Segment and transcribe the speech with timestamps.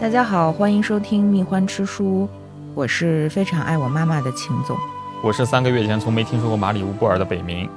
[0.00, 2.28] 大家好，欢迎收听《蜜獾吃书》，
[2.72, 4.78] 我是非常爱我妈妈的秦总。
[5.24, 7.68] 我是三个月前从没听说过马里乌波尔的北冥。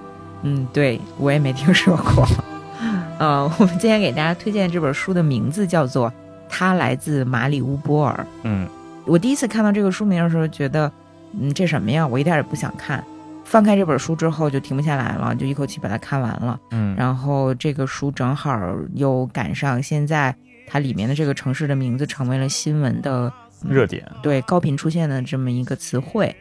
[0.44, 2.28] 嗯，对我也没听说过。
[3.18, 6.10] 呃，我们今天给大家推荐这本书的名字叫做
[6.48, 8.14] 《他来自马里乌波尔》。
[8.44, 8.68] 嗯，
[9.06, 10.92] 我第一次看到这个书名的时候，觉得，
[11.40, 12.06] 嗯，这什么呀？
[12.06, 13.04] 我一点也不想看。
[13.44, 16.60] 翻开这本书之后，就停不下来了，就一口气把它看完了。
[16.70, 18.56] 嗯，然后这个书正好
[18.94, 20.34] 又赶上现在
[20.72, 23.32] 它里面的这个城市的名字成为了新闻的
[23.68, 26.34] 热点，对高频出现的这么一个词汇，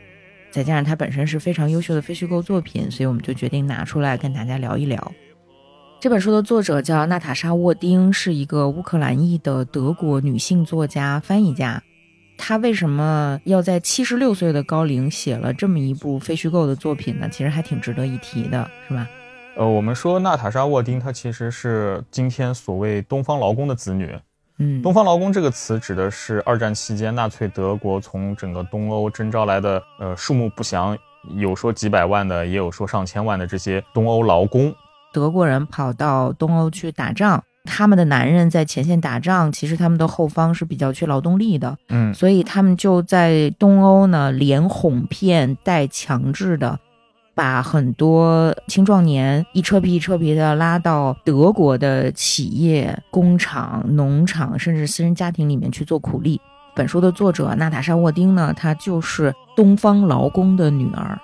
[0.53, 5.13] 再加上它本身是非常优秀的非虚构作品，所以我们就决定拿出来跟大家聊一聊。
[6.01, 11.83] 这本书的作者叫娜塔莎·沃丁，是一个乌克兰裔的德国女性作家、翻译家。
[12.39, 17.29] 她为什么要在七十六岁的高龄写了这么一部非虚构的作品呢？
[17.31, 19.07] 其实还挺值得一提的，是吧？
[19.57, 24.17] 呃，我们说娜塔莎·沃丁，她其实是今天所谓东方劳工的子女。
[24.59, 30.97] 嗯，东方劳工这个词指的是二战期间纳粹德国从整个东欧征召来的，呃，数目不详，
[31.37, 34.73] 有说几百万的，也有说上千万的这些东欧劳工。
[35.13, 37.43] 德国人跑到东欧去打仗。
[37.65, 46.81] 他们的男人在前线打仗，其实他们的后方是比较缺劳动力的，嗯，所以他们就在东欧呢，连哄骗带强制的，
[47.41, 56.39] 把很多青壮年一车皮一车皮的拉到德国的企业、工厂、农场，甚至私人家庭里面去做苦力。
[56.77, 61.19] 本书的作者娜塔莎·沃丁呢，她就是东方劳工的女儿，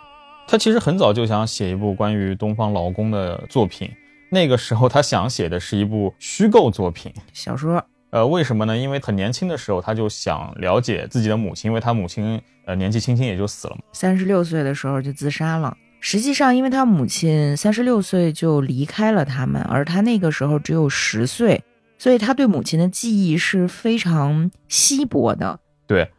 [0.48, 3.91] 她其实很早就想写一部关于东方劳工的作品。
[4.31, 7.84] 那个时候，她想写的是一部虚构作品小说。
[8.09, 8.75] 呃，为什么呢？
[8.75, 15.77] 因为很年轻的时候，他就想了解自己的母亲，因为他母亲呃年纪轻轻也就死了嘛，三十六岁的时候就自杀了。
[16.00, 21.62] 实际上，因为他母亲三十六岁就离开了他们，而他那个时候只有十岁，
[21.98, 25.59] 所以他对母亲的记忆是非常稀薄的。
[25.87, 26.10] 对，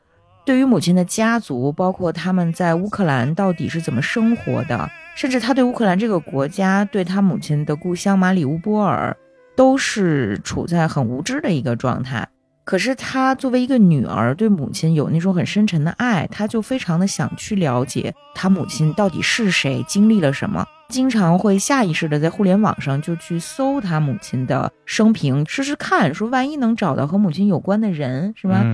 [0.45, 4.89] 对于母亲的家族，包括他们在乌克兰到底是怎么生活的。
[5.15, 9.17] 甚至他对乌克兰这个国家，对他母亲的故乡马里乌波尔，
[9.55, 12.27] 都是处在很无知的一个状态。
[12.67, 28.65] 可是她作为一个女儿，对母亲有那种很深沉的爱，她就非常的想去了解她母亲到底是谁，经历了什么，经常会下意识的在互联网上就去搜他母亲的生平，试试看，说万一能找到和母亲有关的人，是吧？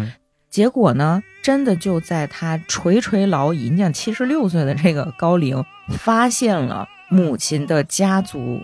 [0.50, 8.60] 结果呢，真的就在他垂垂老矣，你想七十六岁的这个高龄，发现了母亲的家族。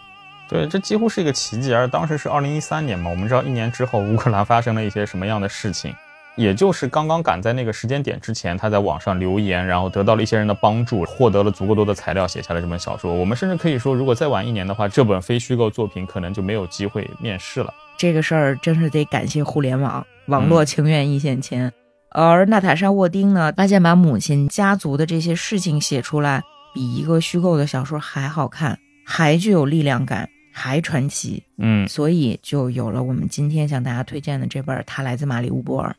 [0.50, 1.72] 对，这几乎是一个奇迹。
[1.72, 5.94] 而当时是二零一三年嘛，我们知道一年之后乌克兰发生了一些什么样的事情，
[6.36, 13.14] 也就是刚刚赶在那个时间点之前，他在网上留言，然后得到了一些人的帮助，获得了足够多的材料，写下了这本小说。
[13.14, 17.72] 我们甚至可以说，如果再晚一年的话，这本非虚构作品可能就没有机会面世了。
[17.96, 21.72] 这个事儿真是得感谢互联网，网络情缘一线牵。
[22.12, 26.42] 而娜塔莎·沃丁呢，发现把母亲家族的这些事情写出来，
[26.74, 30.28] 比一个虚构的小说还好看，还具有力量感，
[30.60, 31.42] 还传奇。
[31.58, 35.90] 嗯，所以就有了我们今天向大家推荐的这本《他来自马里乌波尔》。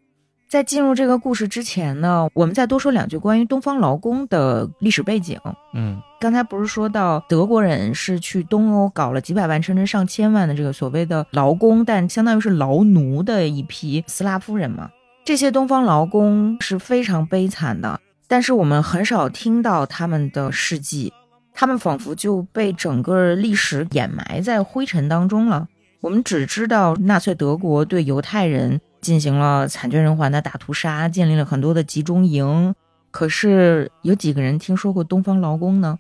[0.51, 5.39] 在进入这个故事之前呢，我们再多说两句关于东方劳工的历史背景。
[5.75, 14.91] 嗯，刚才不是说到德国人是去东欧搞了几百万甚至上千万的这个所谓的劳工，但相当于是劳奴的一批斯拉夫人嘛？
[15.25, 21.13] 这些东方劳工是非常悲惨的，但是我们很少听到他们的事迹，
[21.61, 25.69] 他们仿佛就被整个历史掩埋在灰尘当中了。
[26.01, 32.75] 我们只知道纳粹德国对犹太人进行了惨绝人寰的大屠杀，建立了很多的集中营。
[33.11, 35.99] 可是有几个人听说过东方劳工呢？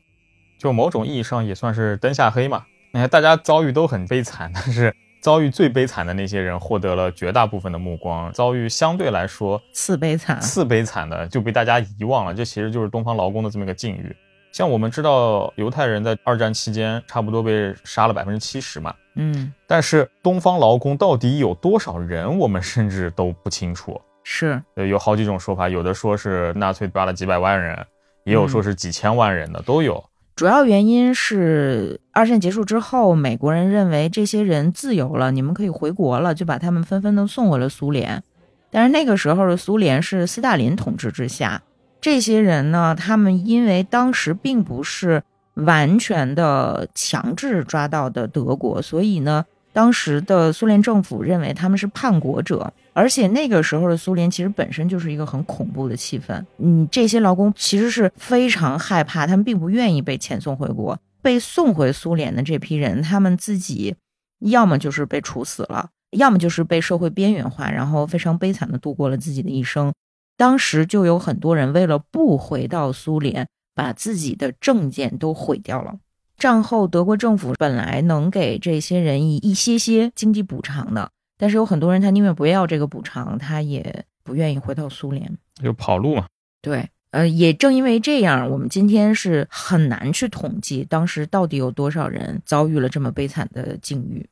[0.58, 2.64] 就某种意义上也算是灯下黑嘛。
[2.94, 4.96] 你看，大家遭遇都很悲惨，但是。
[5.20, 12.32] 遭遇最悲惨的那些人获得了绝大部分的目光，遭遇相对来说次悲惨、次悲惨的就被大家遗忘了。
[12.32, 14.16] 这其实就是东方劳工的这么一个境遇。
[14.52, 24.00] 像我们知道，犹太人在二战期间差不多被杀了百分之七十嘛，嗯，但是东方劳工到底有多少人，我们甚至都不清楚。
[24.22, 27.78] 是，呃，有好几种说法，有的说是纳粹抓了几百万人，
[28.24, 30.04] 也有说是几千万人的，都有。
[30.36, 38.22] 主要原因是二战结束之后，美国人认为这些人自由了，你们可以回国了，就把他们纷纷都送回了苏联。
[38.70, 41.62] 但是那个时候的苏联是斯大林统治之下，
[42.00, 45.22] 这些人呢，他们因为当时并不是
[45.54, 49.44] 完全的强制抓到的德国，所以呢。
[49.72, 56.44] 当时的苏联政府认为他们是叛国者，而且那个时候的苏联其实本身就是一个很恐怖的气氛。
[56.58, 60.98] 嗯，这些劳工其实是非常害怕，他们并不愿意被遣送回国。
[61.22, 63.94] 被送回苏联的这批人，他们自己
[64.40, 65.88] 要么就是被处死了，
[66.18, 69.92] 要么就是被社会边缘化，然后非常悲惨的度过了自己的一生。
[70.40, 75.98] 当时就有很多人为了不回到苏联，把自己的证件都毁掉了。
[76.38, 86.24] 战后德国政府本来能给这些人以一些些经济补偿的，但是有很多人他宁愿不要这个补偿，他也不愿意回到苏联，就跑路嘛。
[86.62, 94.26] 对，呃，也正因为这样，我们今天是很难去统计当时到底有多少人遭遇了这么悲惨的境遇。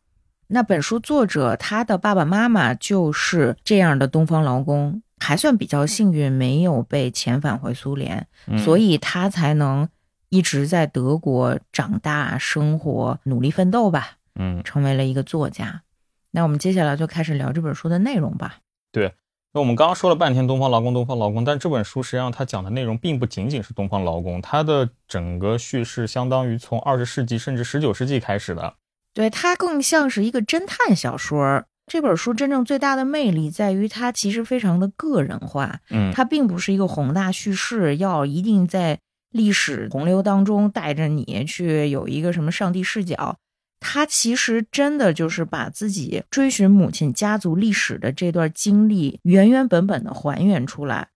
[0.46, 5.02] 那本书作者他的爸爸妈妈就是这样的东方劳工。
[5.20, 8.26] 还算比较幸运，没有被遣返回苏联，
[8.64, 9.88] 所以他才能
[10.28, 14.16] 一直在德国长大、生活、努力奋斗吧。
[14.40, 15.82] 嗯，成为了一个作家。
[16.30, 18.58] 那我们接下来就开始聊这本书的内容吧。
[18.92, 19.14] 对，
[19.52, 28.74] 那我们刚刚说了半天东方劳工，东方劳工，但这本书实际上它讲的内容并不仅仅是东方劳工，它的整个叙事相当于从二十世纪甚至十九世纪开始的。
[29.12, 31.64] 对，它更像是一个侦探小说。
[31.88, 35.80] 这本书真正最大的魅力在于，它其实非常的个人化。
[35.90, 38.98] 嗯，它并不是一个宏大叙事，要一定在
[39.32, 43.36] 历史洪流当中带着你去有一个什么上帝视角。
[43.80, 51.08] 它其实真的就是把自己追寻母亲家族历史的这段经历原原本本的还原出来，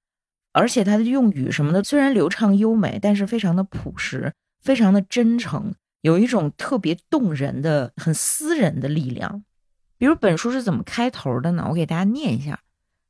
[0.52, 4.32] 而且它的用语什么的虽然流畅优美，但是非常的朴实，
[4.62, 9.42] 非常的真诚，有一种特别动人的、很私人的力量。
[10.02, 11.64] 比如本书是怎么开头的呢？
[11.68, 12.64] 我给大家念一下。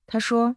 [0.06, 0.56] 他说，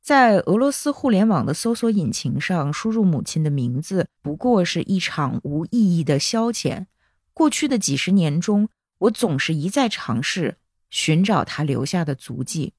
[0.00, 6.86] 在俄罗斯互联网的搜索引擎上输入母亲的名字，不过是一场无意义的消遣。
[7.34, 10.56] 过去的几十年中，我总是一再尝试
[10.88, 12.72] 寻找她留下的足迹。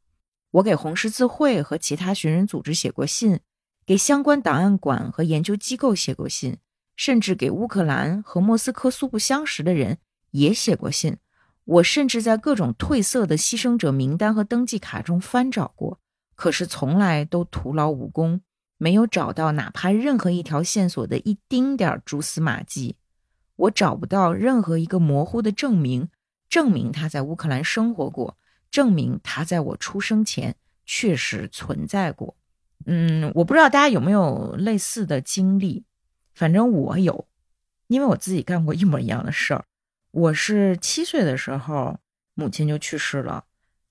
[0.50, 3.40] 我给红十字会和其他寻人组织写过信，
[3.86, 6.58] 给相关档案馆和研究机构写过信，
[6.96, 10.00] 甚至给乌克兰和莫斯科素不相识的人
[10.32, 11.18] 也写过信。
[11.66, 16.00] 我甚至在各种褪色的牺牲者名单和登记卡中翻找过，
[16.36, 18.42] 可是从来都徒劳无功，
[18.78, 22.98] 没有找到哪怕任何一条线索的一丁点儿蛛丝马迹。
[23.56, 26.10] 我找不到任何一个模糊的证明，
[26.50, 28.38] 证明他在乌克兰生活过，
[28.70, 32.36] 证明他在我出生前确实存在过。
[32.86, 35.84] 嗯，我不知道大家有没有类似的经历，
[36.36, 37.28] 反正我有，
[37.88, 39.66] 因为我自己干过一模一样的事儿。
[40.16, 41.98] 我是七岁的时候，
[42.36, 43.44] 母亲就去世了，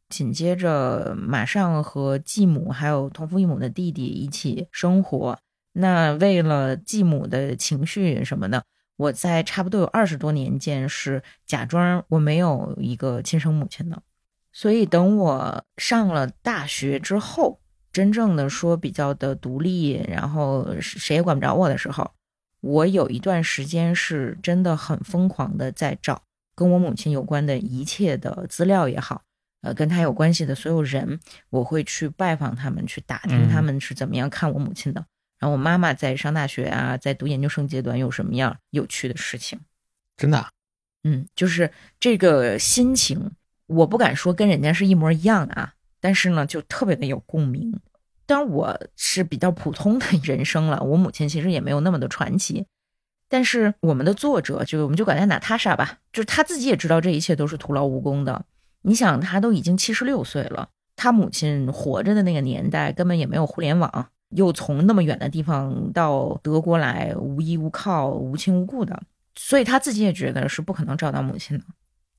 [0.08, 5.38] 紧接着马上和继母还有同父异母的弟弟一起生活。
[5.72, 8.64] 那为了继母的情绪什么的，
[8.96, 14.02] 我在差不多有二十多年间是假装我没有一个亲生母亲的。
[14.50, 17.60] 所以等我上了大学之后，
[17.92, 22.10] 真正的说比较的独立，然后谁也管不着我的时候。
[22.64, 26.22] 我有一段时间是真的很疯狂的在找
[26.54, 29.20] 跟我母亲有关的一切的资料也好，
[29.60, 31.20] 呃，跟她有关系的所有人，
[31.50, 35.04] 我会去拜访他们，去打听他们是怎么样看我母亲的。
[35.38, 39.60] 然后我妈妈在上大学啊，在读研究生阶段有什么样有趣的事情？
[40.16, 40.48] 真的，
[41.02, 41.70] 嗯，就是
[42.00, 43.32] 这个心情，
[43.66, 47.78] 我不敢说跟人家是一模一样的啊，但是呢，就特别的有共鸣。
[48.26, 52.66] 当然我是比较普通的人生了，我母亲其实也没有那么的传奇，
[53.28, 58.44] 但是我们的作者就我们就管她娜塔莎吧，就是她自己也知道这一切都是徒劳无功的。
[58.82, 69.02] 你想，她都已经七十六岁了，她母亲活着的那个年代根本也没有互联网，又从那么远的地方到德国来，无依无靠、无亲无故的，
[69.34, 71.64] 所以她自己也觉得是不可能找到母亲的。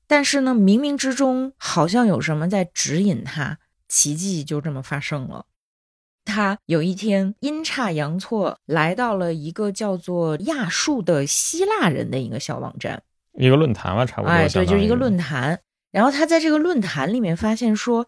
[0.06, 3.58] 但是呢，冥冥之中好像有什么在指引她，
[3.88, 5.46] 奇迹就这么发生了。
[6.26, 13.02] 他有一天阴差阳错来到了一个叫做亚述的希腊人的一个小网站，
[13.32, 14.28] 一个论坛吧，差不多。
[14.28, 15.58] 哎，对，就是一个论坛。
[15.90, 18.06] 然后他在这个论坛里面发现说，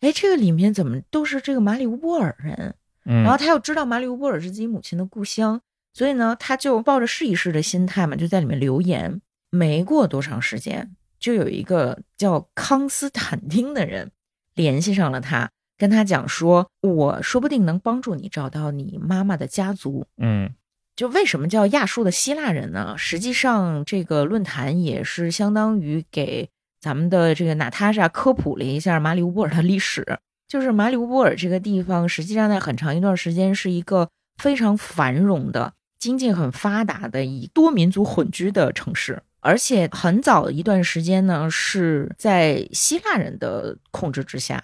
[0.00, 2.74] 哎，这个里面怎么都是这个马里乌波尔人？
[3.06, 3.24] 嗯。
[3.24, 5.60] 然后他又知道马里乌波尔是自己母亲的故乡，
[5.92, 9.20] 所以呢，他就抱着试一试的心态嘛，就在里面留言。
[9.50, 14.10] 没过多长时间，就有一个叫康斯坦丁的人
[14.54, 15.50] 联系上了他。
[15.78, 20.06] 跟他讲说，我说不定能帮助你找到你妈妈的家族。
[20.16, 20.50] 嗯，
[20.94, 22.94] 就为什么叫亚述的希腊人呢？
[22.96, 26.48] 实际上，这个论坛也是相当于给
[26.80, 30.18] 咱们的这个娜塔莎科普了一下马里乌波尔的历史。
[30.48, 44.62] 就是马里乌波尔这个地方，实际上在很长一段时间是一个非常繁荣的、经济很发达的以多民族混居的城市，而且很早一段时间呢是在希腊人的控制之下。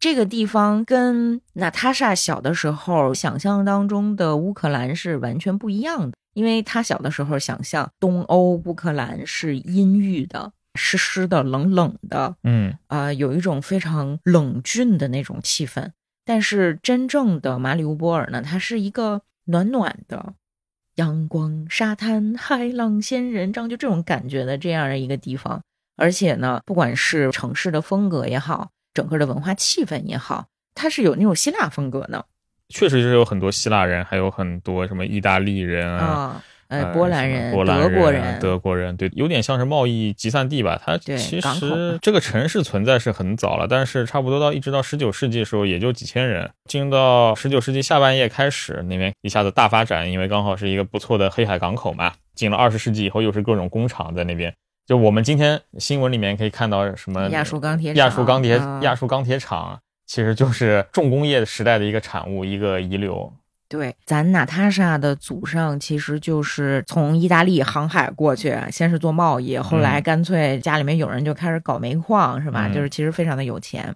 [0.00, 15.90] 这个地方跟娜塔莎小的时候想象当中的乌克兰是完全不一样的，因为她小的时候想象东欧乌克兰是阴郁的，湿湿的、冷冷的，嗯啊、有一种非常冷峻的那种气氛。
[16.24, 20.34] 但是真正的马里乌波尔呢，它是一个暖暖的。
[20.94, 25.62] 阳光、沙滩、海浪、仙人掌，就这种感觉的这样的一个地方。
[25.96, 32.26] 而且呢，不管是城市的风格也好，整个的文化气氛也好，它是有那种希腊风格的
[32.68, 36.42] 确实是有很多希腊人，还有很多什么意大利人啊。
[36.66, 40.78] 呃波兰人、波兰人德国人、德国人，对，有点像是贸易集散地吧。
[40.84, 46.50] 它其实这个城市存在是很早了，但是差不多到一直到十九世纪的时候，也就几千人。
[46.68, 52.12] 进入到十九世纪下半叶开始，那边一下子大发展，因为刚好是一个不错的黑海港口嘛。
[52.34, 54.54] 进了二十世纪以后，又是各种工厂在那边。
[54.88, 63.30] 就我们今天新闻里面可以看到什么亚述钢铁厂、亚述钢铁啊亚述钢铁厂，其实就是重工业时代的一个产物，一个遗留。
[63.68, 72.66] 对，咱娜塔莎的祖上其实就是从意大利航海过去，先是做贸易，后来嗯干脆家里面有人就开始搞煤矿，是吧？
[72.66, 73.94] 嗯就是其实非常的有钱。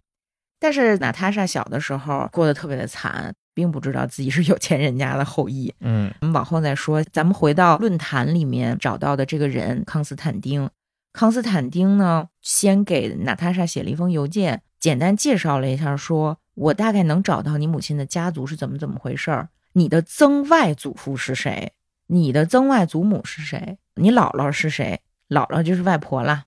[0.60, 5.72] 但是娜塔莎小的时候过得特别的惨，并不知道自己是有钱人家的后裔。
[5.80, 10.68] 嗯我们往后再说，咱们回到论坛里面找到的这个人康斯坦丁。
[11.12, 21.72] 康斯坦丁呢，先给娜塔莎写了一封邮件，简单介绍了一下说，我大概能找到你母亲的家族是怎么怎么回事儿，你的曾外祖父是谁，
[22.06, 26.44] 你的曾外祖母是谁，你姥姥是谁，姥姥就是外婆啦，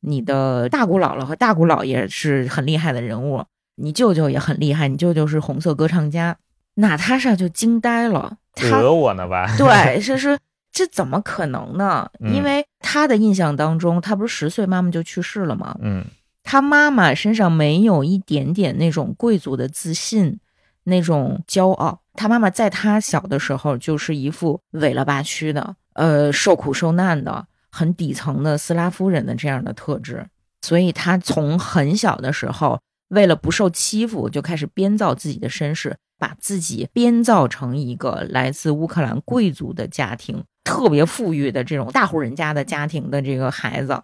[0.00, 3.44] 你的大姑姥姥和大姑姥爷是很厉害的人物，
[3.76, 6.36] 你舅舅也很厉害，你舅舅是红色歌唱家。
[6.74, 9.52] 娜塔莎就惊呆了，她讹我呢吧？
[9.58, 10.38] 对，是是，
[10.70, 12.08] 这怎么可能呢？
[12.20, 15.76] 嗯因为他的印象当中，他不是十岁妈妈就去世了吗？
[15.82, 16.02] 嗯
[16.42, 20.40] 他妈妈身上没有一点点那种贵族的自信，
[20.84, 22.00] 那种骄傲。
[22.14, 30.26] 他妈妈在他小的时候就是一副委了吧屈的，呃，受苦受难的，很底层的斯拉夫人的这样的特质。
[30.62, 44.02] 所以他从很小的时候，为了不受欺负，就开始编造自己的身世，把自己编造成一个来自乌克兰贵族的家庭，特别富裕的这种大户人家的家庭的这个孩子。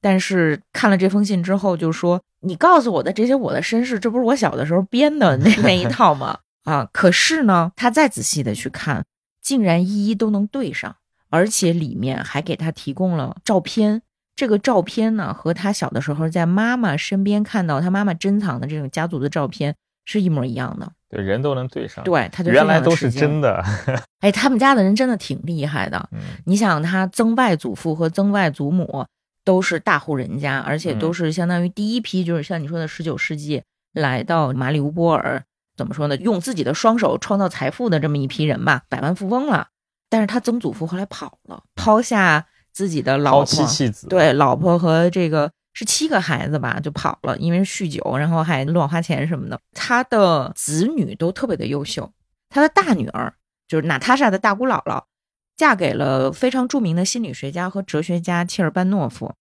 [0.00, 9.04] 但是看了这封信之后，就说：“你告诉我的这些我的身世，这不是我小的时候编的那那一套吗？” 啊，可是呢，他再仔细的去看，
[9.40, 10.96] 竟然一一都能对上，
[11.28, 14.02] 而且里面还给他提供了照片。
[14.34, 20.92] 这个照片呢，和他小的时候在妈妈身边看到他妈妈珍藏的这种家族的照片是一模一样的。
[21.10, 23.40] 对，人都能对上。，对，他就原来都是真。
[23.40, 23.62] 的。
[24.20, 26.08] 哎，他们家的人真的挺厉害的。
[26.12, 29.04] 嗯你想，他曾外祖父和曾外祖母
[29.44, 33.62] 都是大户人家，而且都是相当于第一批，就是像你说的十九世纪
[33.92, 35.42] 来到马里乌波尔，
[35.76, 36.16] 怎么说呢？
[36.18, 39.68] 用自己的双手创造财富的这么一批人吧，百万富翁了。
[40.08, 49.58] 但是他曾祖父后来跑了，抛下自己的老抛婆，妻弃子。，对，老婆和这个是七个孩子吧，就跑了，因为酗酒，然后还乱花钱什么的。
[49.72, 52.10] 他的子女都特别的优秀，
[52.48, 53.32] 他的大女儿
[53.68, 55.04] 就是娜塔莎的大姑姥姥，
[55.56, 59.32] 嫁给了非常著名的心理学家和哲学家切尔班诺夫。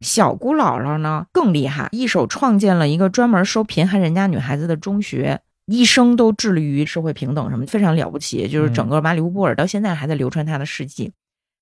[0.00, 8.46] 小姑姥姥呢更厉害，一手创建了一个专门收贫寒人家女孩子的中学，一生都致力于社会平等什么，非常了不起。
[8.48, 11.12] 就是整个马里乌波尔到现在还在流传他的事迹。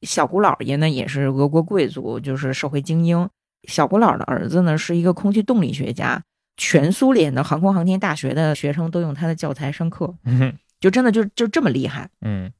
[0.02, 3.28] 小姑姥爷呢也是俄国贵族，就是社会精英。
[3.66, 6.22] 小古老的儿子呢是一个空气动力学家，
[6.56, 12.10] 全苏联的航空航天大学的学生都用他的教材上课，嗯就真的就就这么厉害。
[12.20, 12.52] 嗯，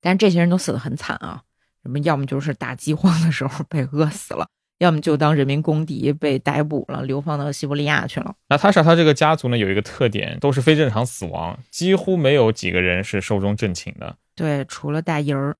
[0.00, 1.42] 但是这些人都死得很惨啊，
[1.82, 8.34] 什么要么就是打饥荒的时候被饿死了，要么就当人民公敌被逮捕了，流放到西伯利亚去了。
[8.48, 14.16] 那他莎她这个家族呢有一个特点，都是非正常死亡，几乎没有几个人是寿终正寝的。
[14.34, 15.56] 对，除了大姨儿。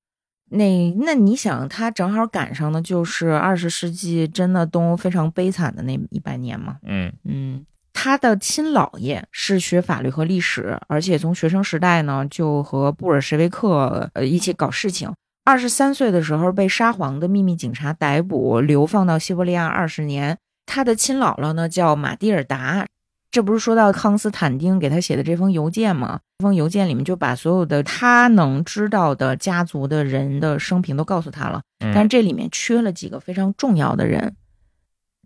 [0.50, 6.76] 那那你想，他正好赶上的就是二十世纪真的东欧非常悲惨的那一百年嘛。
[6.84, 15.12] 嗯嗯，他的亲姥爷是学法律和历史，而且从学生时代呢就和布尔什维克呃一起搞事情。
[15.44, 20.36] 二十三岁的时候被沙皇的秘密警察逮捕，流放到西伯利亚二十年。
[20.66, 22.84] 他的亲姥姥呢叫马蒂尔达，
[23.30, 26.20] 这不是说到康斯坦丁给他写的这封邮件吗？
[26.38, 31.60] 这封邮件里面就把所有的他能知道的家族的人的生平都告诉他了。
[31.80, 34.34] 嗯，但是这里面缺了几个非常重要的人。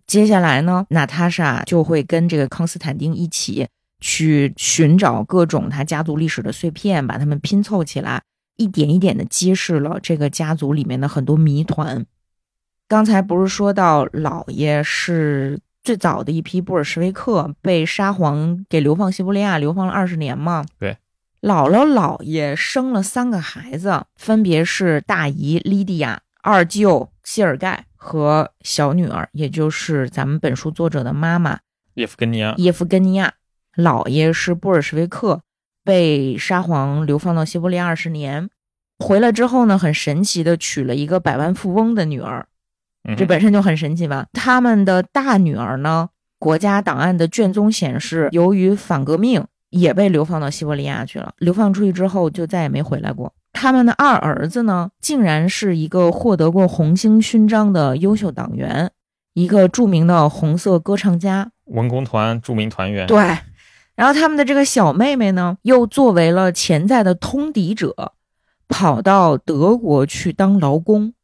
[0.07, 3.69] 接下来呢，娜塔莎就会跟这个康斯坦丁一起
[4.01, 8.21] 去寻找各种他家族历史的碎片，把它们拼凑起来，
[8.57, 12.05] 一点一点的揭示了这个家族里面的很多谜团。
[12.89, 20.65] 刚才不是说到老爷是最早的一批布尔什维克被沙皇给流放西伯利亚，流放了二十年嘛？
[20.79, 20.97] 对。
[21.41, 31.61] 姥姥姥爷生了三个孩子，分别是大姨莉迪亚、二舅谢尔盖和小女儿，也就是咱们本书作者的妈妈
[31.95, 32.55] 叶夫根尼亚。
[32.59, 33.35] 叶夫根尼亚。
[33.77, 35.43] 姥爷是布尔什维克，
[35.85, 38.51] 被沙皇流放到西伯利亚二十年，
[38.99, 42.50] 回来之后呢，很神奇的娶了一个百万富翁的女儿，嗯
[43.17, 44.27] 这本身就很神奇吧？
[44.33, 53.33] 他们的大女儿呢，国家档案的卷宗显示，由于反革命也被流放到西伯利亚去了，流放出去之后就再也没回来过。
[53.53, 58.91] 他们的二儿子呢，竟然是一个获得过红星勋章的优秀党员，
[59.35, 61.51] 一个著名的红色歌唱家。
[61.65, 63.07] 文工团著名团员。
[63.07, 63.19] 对，
[63.97, 68.13] 然后他们的这个小妹妹呢，又作为了潜在的通敌者，
[68.69, 71.15] 跑到德国去当劳工。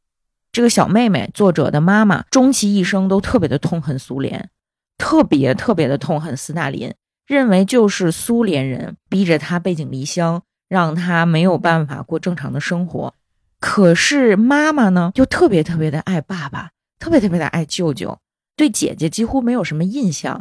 [0.56, 4.48] 这个小妹妹，作者的妈妈，终其一生都特别的痛恨苏联，
[4.96, 6.94] 特别特别的痛恨斯大林，
[7.26, 13.12] 认为就是苏联人逼着她背井离乡，让她没有办法过正常的生活。
[13.60, 18.18] 可是妈妈呢，又特别特别的爱爸爸，特别特别的爱舅舅，
[18.56, 20.40] 对姐姐几乎没有什么印象。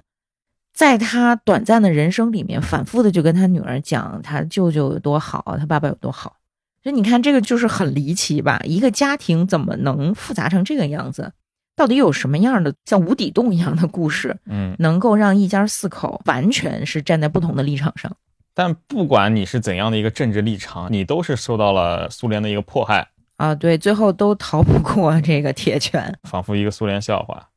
[0.74, 6.38] 在他短暂的人生里面，反复的就跟他女儿讲他舅舅有多好，他爸爸有多好。
[6.86, 8.62] 所以你看，这个就是很离奇吧？
[8.64, 11.34] 一个家庭怎么能复杂成这个样子？
[11.76, 18.16] 到底有什么样的像无底洞一样的故事，嗯，能够让一家四口完全是站在不同的立场上？
[18.54, 26.16] 但不管你是怎样的一个政治立场，你都是受到了苏联的一个迫害，啊，对，最后都逃不过这个铁拳。
[26.30, 27.50] 仿佛一个苏联笑话。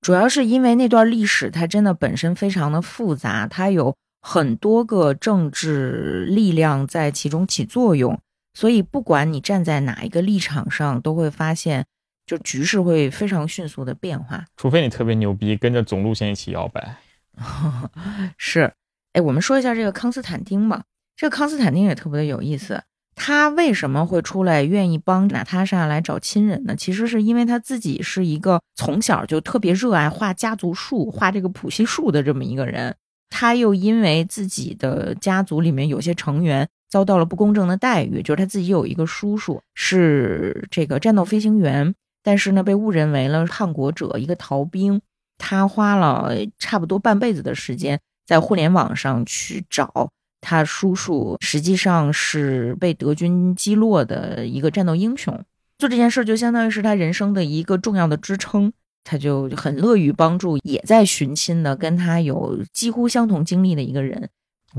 [0.00, 8.18] 主要是因为那段历史它真的本身非常的复杂，它有很多个政治力量在其中起作用，
[8.54, 11.84] 所以不管你站在哪一个立场上，都会发现
[12.24, 14.44] 就局势会非常迅速的变化。
[14.56, 16.96] 除非你特别牛逼，跟着总路线一起摇摆。
[18.38, 18.72] 是，
[19.12, 20.84] 哎，我们说一下这个康斯坦丁吧。
[21.16, 22.82] 这个康斯坦丁也特别的有意思，
[23.14, 26.76] 他为什么会出来愿意帮娜塔莎来找亲人呢？
[26.76, 32.94] 其实是因为他自己是一个从小就特别热爱画家族树、画这个谱系树的这么一个人。
[33.34, 45.00] 他又因为自己的家族里面有些成员遭到了不公正的待遇，就是他自己有一个叔叔是这个战斗飞行员，但是呢被误认为了叛国者，一个逃兵。
[45.38, 50.10] 他花了差不多半辈子的时间在互联网上去找
[50.42, 55.42] 他叔叔，实际上是被德军击落的一个战斗英雄。
[55.78, 58.72] 做这件事就相当于是他人生的一个重要的支撑，
[59.04, 64.28] 他就很乐于帮助也在寻亲的跟他有几乎相同经历的一个人。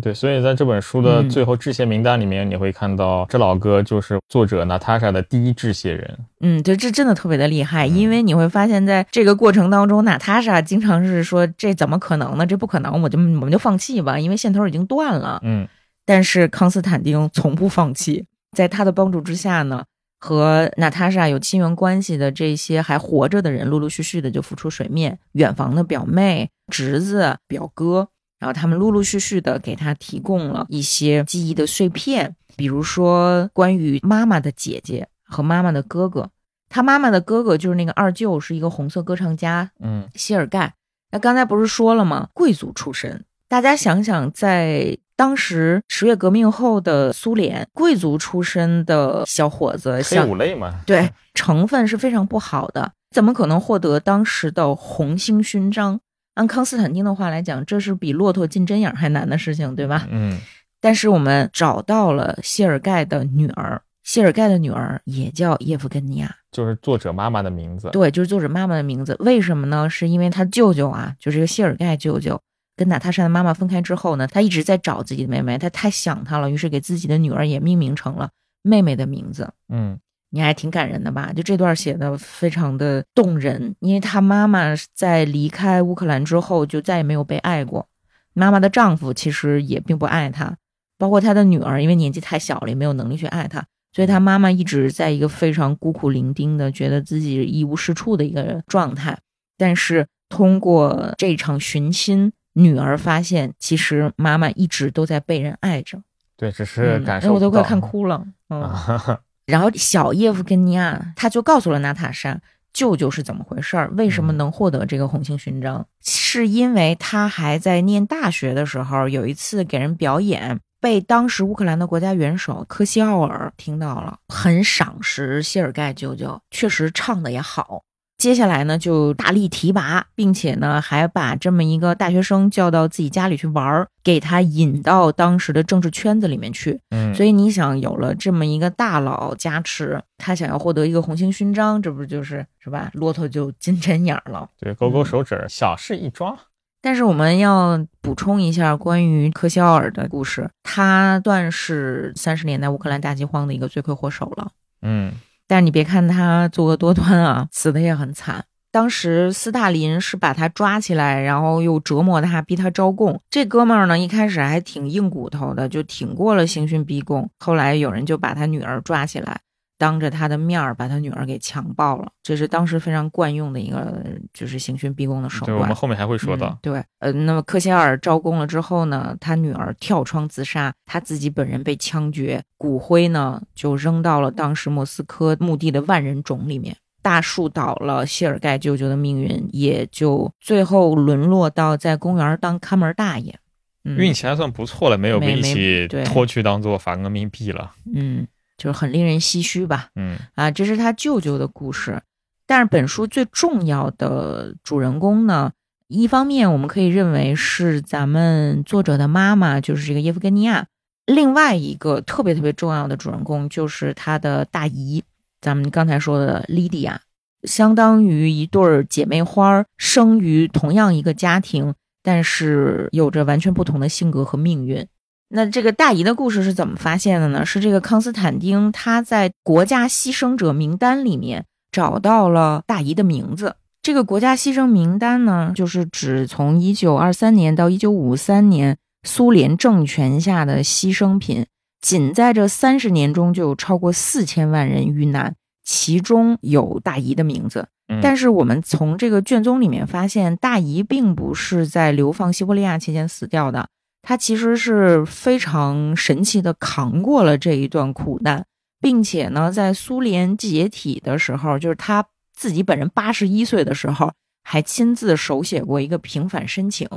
[0.02, 6.18] 对，所以在这本书的嗯最后致谢名单里面，你会看到这老哥就是作者娜塔莎的第一致谢人。
[6.40, 12.46] 嗯，对，这真的特别的厉害，嗯因为你会发现在这个过程当中，娜塔莎经常是说这怎么可能呢？
[12.48, 15.40] 这不可能，我就我们就放弃吧，因为线头已经断了。
[15.44, 15.68] 嗯，
[16.08, 18.26] 但是康斯坦丁从不放弃，
[18.58, 19.84] 在他的帮助之下呢，
[20.24, 25.20] 和娜塔莎有亲缘关系的这些还活着的人，陆陆续续的就浮出水面。
[25.34, 28.08] 远房的表妹、侄子、表哥，
[28.40, 36.30] 然后他们陆陆续续的给他提供了一些记忆的碎片，比如说关于妈妈的姐姐和妈妈的哥哥。
[36.70, 40.74] 他妈妈的哥哥就是那个二舅，是一个红色歌唱家，嗯，谢尔盖。
[41.12, 42.30] 那刚才不是说了吗？
[42.34, 50.82] 贵族出身，大家想想，在当时十月革命后的苏联，贵族出身的小伙子，黑像五类嘛。
[50.86, 56.00] 对成分是非常不好的，怎么可能获得当时的红星勋章？
[56.36, 60.08] 按康斯坦丁的话来讲，这是比骆驼进针眼儿还难的事情，对吧？
[60.10, 60.40] 嗯，
[60.82, 66.36] 但是我们找到了谢尔盖的女儿，谢尔盖的女儿也叫叶夫根尼亚。
[66.52, 67.90] 就是作者妈妈的名字。
[67.92, 69.16] 对，就是作者妈妈的名字。
[69.20, 69.88] 为什么呢？
[69.88, 72.40] 是因为他舅舅啊，就是这个谢尔盖舅舅，
[72.76, 78.30] 跟娜塔莎的妈妈分开之后呢，她一直在找自己的妹妹，她太想她了，于是给自己的女儿也命名成了
[78.62, 79.52] 妹妹的名字。
[79.70, 80.00] 嗯，
[80.32, 81.32] 你还挺感人的吧？
[81.36, 87.88] 就这段写的非常的动人，因为她妈妈在离开乌克兰之后就再也没有被爱过，
[88.34, 90.58] 妈妈的丈夫其实也并不爱她，
[90.98, 99.16] 包括她的女儿，因为年纪太小了，也没有能力去爱她，所以她妈妈一直在一个非常孤苦伶仃的，觉得自己一无是处的一个状态。
[99.56, 106.02] 但是通过这场寻亲，女儿发现其实妈妈一直都在被人爱着。
[106.38, 108.26] 对，只是嗯感受我都快看哭了。
[108.50, 109.20] 嗯，啊。
[109.46, 112.40] 然后小叶夫根尼亚他就告诉了娜塔莎
[112.72, 120.60] 舅舅是怎么回事儿，为什么嗯能获得这个红星勋章，是因为他还在念大学的时候，有一次给人表演。
[120.80, 127.84] 被当时乌克兰的国家元首科西奥尔听到了，很赏识谢尔盖舅舅，确实唱的也好。
[128.24, 136.80] 接下来呢，就大力提拔，并且呢，还把这么一个大学生叫到自己家里去玩儿，给他引到当时的政治圈子里面去。
[136.92, 142.90] 嗯，所以你想，有了这么一个大佬加持，他想要获得一个红星勋章，这不就是是吧？
[142.94, 144.50] 骆驼就金针眼儿了。
[144.58, 146.38] 对，勾勾手指，小事一桩。
[146.82, 154.50] 但是我们要补充一下关于科西奥尔的故事，他算是三十年代乌克兰大饥荒的一个罪魁祸首了。
[154.82, 155.12] 嗯，
[155.48, 158.46] 但是你别看他作恶多端啊，死的也很惨。
[158.72, 163.22] 当时斯大林是把他抓起来，然后又折磨他，逼他招供。
[163.30, 167.30] 这哥们儿呢，一开始还挺硬骨头的，就挺过了刑讯逼供。
[167.38, 169.42] 后来有人就把他女儿抓起来，
[169.84, 172.08] 当着他的面儿把他女儿给强暴了。
[172.24, 174.02] 这是当时非常惯用的一个
[174.34, 175.76] 就是刑讯逼供的手对，我们。
[175.76, 176.58] 后面还会说嗯到。
[176.62, 186.74] 对，呃，那么科歇尔招供了之后呢，他女儿跳窗自杀，他自己本人被枪决，骨灰呢就扔到了当时莫斯科墓地的万人冢里面。
[187.02, 193.38] 大树倒了，谢尔盖舅舅的命运也就最后沦落到在公园当看门大爷。
[193.84, 197.72] 嗯，运气还算不错了，没有被一起对拖去当做反革命毙了。
[197.94, 198.26] 嗯，
[198.64, 199.90] 就是很令人唏嘘吧。
[199.96, 202.02] 嗯啊，这是他舅舅的故事。
[202.46, 205.52] 但是本书最重要的主人公呢，
[205.90, 210.64] 一方面我们可以认为是咱们作者的妈妈，就是这个叶夫根尼亚；
[211.06, 215.04] 另外一个特别特别重要的主人公就是他的大姨，
[215.42, 217.02] 咱们刚才说的莉迪亚，
[217.44, 224.88] 相当于一对儿姐妹花儿，生于同样一个家庭，但是有着完全不同的性格和命运。
[225.36, 227.44] 那这个大姨的故事是怎么发现的呢？
[227.44, 233.56] 是这个康斯坦丁他在国家牺牲者名单里面找到了大姨的名字。
[233.82, 241.48] 这个国家牺牲名单呢，就是指从一九二三年到一九五三年苏联政权下的牺牲品。
[241.82, 245.34] 仅在这三十年中，就有超过四千万人遇难，
[245.66, 247.68] 其中有大姨的名字。
[247.88, 253.68] 嗯，但是我们从这个卷宗里面发现，大姨并不是在流放西伯利亚期间死掉的，
[254.04, 258.46] 她其实是非常神奇的扛过了这一段苦难，
[258.82, 264.12] 并且呢，在苏联解体的时候，就是他自己本人八十一岁的时候，
[264.44, 266.88] 还亲自手写过一个平反申请，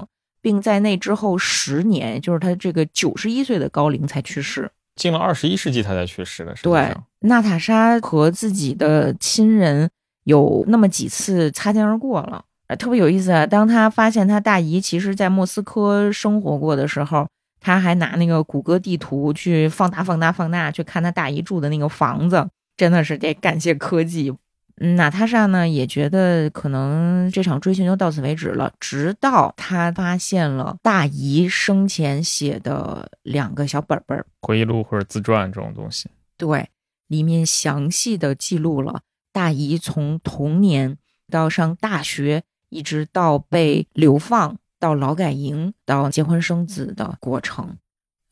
[0.43, 4.69] 并在那之后十年，就是他这个九十一岁的高龄才去世。
[4.97, 9.89] 进了二十一世纪他才去世的，对，娜塔莎和自己的亲人
[10.25, 13.47] 有那么几次擦肩而过了，呃，特别有意思啊。
[13.47, 17.29] 当他发现他大姨其实在莫斯科生活过的时候，
[17.61, 24.35] 他还拿那个谷歌地图去放大、放大、放大，去看他大姨住的那个房子，真的是得感谢科技。
[24.79, 36.11] 嗯娜塔莎呢也觉得可能这场追寻就到此为止了，直到他发现了大姨生前写的两个小本本儿，回忆录或者自传这种东西。
[36.37, 36.69] 对，
[37.07, 39.01] 里面详细的记录了
[39.33, 40.99] 大姨从童年
[41.31, 47.77] 到上大学，一直到被流放到劳改营到结婚生子的过程。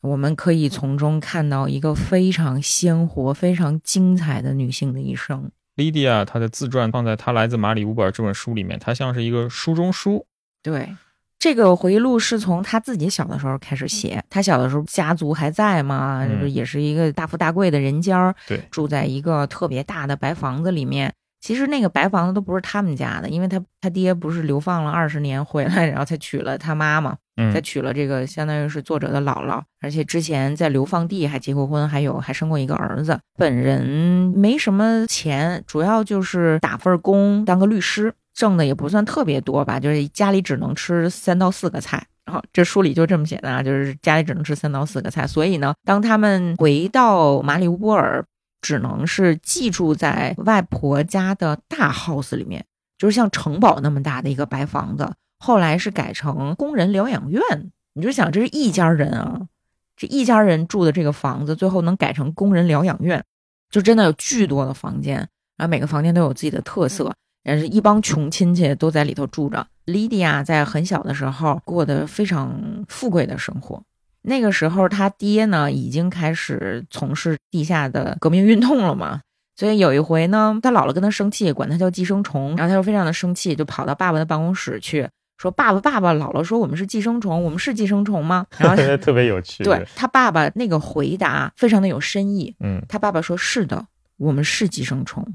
[0.01, 5.49] 我们可以从中看到一个非常鲜活、非常精彩的女性的一生。
[5.75, 10.25] 莉迪亚她的自传放在她来自马里乌波尔这本书里面，它像是一个书中书。
[10.61, 10.95] 对，
[11.39, 14.23] 这个回忆录是从她自己小的时候开始写。
[14.29, 21.11] 她小的时候家族还在嘛，嗯就是也是一个大富大贵的人家儿，对，住在一个特别大的白房子里面。
[21.45, 33.19] 其实那个白房子都不是他们家的，因为他他爹不是流放了二十年回来，然后才娶了他妈嘛，嗯才，娶了这个相当于是作者的姥姥，而且之前在流放地还结过婚，还有还生过一个儿子。
[33.37, 42.03] 本人没什么钱，主要就是打份工当个律师，挣的也不算特别多吧，就是家里只能吃三到四个菜。
[42.25, 48.25] 然后这书里就这么写的啊，就是家里只能吃三到四个菜，所以呢，当他们回到马里乌波尔，
[48.61, 52.65] 只能是寄住在外婆家的大 house 里面，
[52.97, 55.13] 就是像城堡那么大的一个白房子。
[55.37, 57.41] 后来是改成工人疗养院，
[57.93, 59.41] 你就想这是一家人啊，
[59.95, 63.23] 这一家人住的这个房子，最后能改成工人疗养院，
[63.69, 65.17] 就真的有巨多的房间，
[65.57, 67.13] 然后每个房间都有自己的特色，
[67.43, 69.67] 也是一帮穷亲戚都在里头住着。
[69.83, 73.83] 莉迪亚在很小的时候过得非常富贵的生活。
[74.27, 79.21] 那个时候，他爹呢已经开始从事地下的革命运动了嘛，
[79.55, 85.07] 所以有一回呢，他姥姥跟他生气，管他叫寄生虫，然后他就非常的生气，就跑到爸爸的办公室去
[85.37, 89.63] 说：“爸爸，爸爸，姥姥说我们是寄生虫，我们是寄生虫吗？”然后 特别有趣。
[89.63, 93.85] 对，他爸爸那个回答非常的有深意，嗯，他爸爸说：“是的，
[94.17, 95.25] 我们是寄生虫，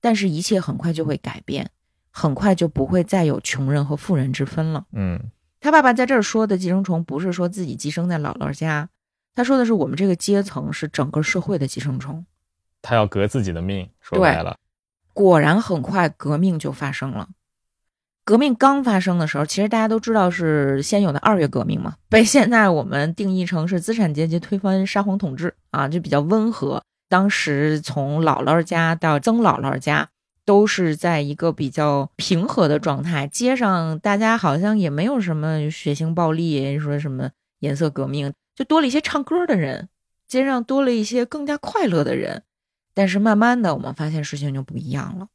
[0.00, 1.70] 但是一切很快就会改变，
[2.10, 5.20] 很快就不会再有穷人和富人之分了。”嗯，
[5.62, 8.88] 他爸爸在这儿说的寄生虫，不是说自己寄生在姥姥家，
[9.32, 12.26] 他说的是我们这个阶层是整个社会的寄生虫。
[12.82, 14.58] 他要革自己的命，说对白了，
[15.12, 17.28] 果然很快革命就发生了。
[18.24, 26.82] 革命刚发生的时候，其实大家都知道是先有的二月革命嘛，被现在我们定义成是资产阶级推翻沙皇统治啊，就比较温和。
[27.08, 30.08] 当时从姥姥家到曾姥姥家，
[30.44, 39.88] 都是在一个比较平和的状态，街上大家好像也没有什么血腥暴力，说什么颜色革命，就多了一些唱歌的人，
[40.26, 42.42] 街上多了一些更加快乐的人。
[42.94, 45.28] 但是慢慢的，我们发现事情就不一样了。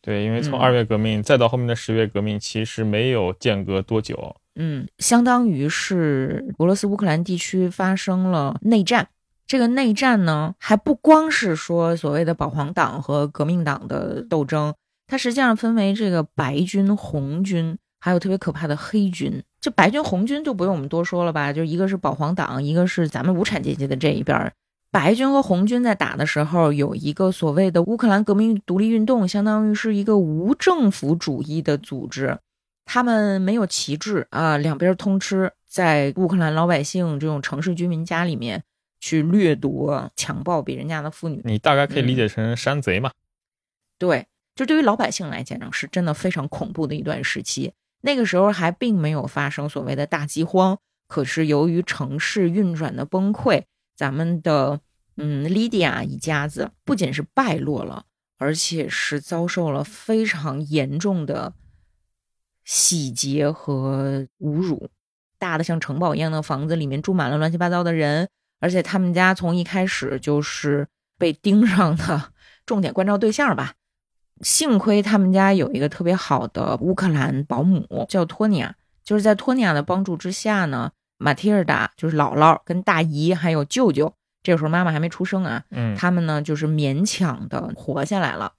[0.00, 4.36] 对，因为从二月革命再到后面的十月革命，其实没有间隔多久。
[4.54, 9.08] 嗯，相当于是俄罗斯乌克兰地区发生了内战。
[9.46, 14.74] 这个内战呢，还不光是说所谓的保皇党和革命党的斗争，
[15.06, 19.42] 它实际上分为这个白军、红军，还有特别可怕的黑军。
[19.60, 21.52] 这白军、红军就不用我们多说了吧？
[21.52, 24.52] 就一个是保皇党，一个是咱们无产阶级的这一边。
[24.90, 32.38] 白军和红军在打的时候，有一个所谓的乌克兰革命独立运动，相当于是一个无政府主义的组织，
[32.84, 38.62] 他们没有旗帜啊，两边通吃，在乌克兰老百姓这种城市居民家里面
[39.04, 41.42] 去掠夺、强暴别人家的妇女。
[41.44, 43.12] 你大概可以理解成山贼嘛？
[43.98, 47.74] 对，就对于老百姓来讲，是真的非常恐怖的一段时期。
[48.00, 53.64] 那个时候还并没有发生所谓的大饥荒，可是由于城市运转的崩溃。
[53.94, 54.80] 咱们的
[55.18, 58.06] 嗯，莉迪亚一家子不仅是败落了，
[58.38, 61.52] 而且是遭受了非常严重的
[62.64, 64.88] 洗劫和侮辱。
[65.38, 70.86] 大的像城堡一样的房子里面住满了乱七八糟的人，而且他们家从一开始就是
[71.18, 72.32] 被盯上的
[72.64, 73.74] 重点关照对象吧。
[74.40, 80.92] 幸亏他们家有一个特别好的乌克兰保姆，叫托尼亚，就是在托尼亚的帮助之下呢。
[81.16, 84.12] 马蒂尔达就是姥姥跟大姨还有舅舅，
[84.42, 85.62] 这个时候妈妈还没出生啊。
[85.70, 88.54] 嗯，他们呢就是勉强的活下来了，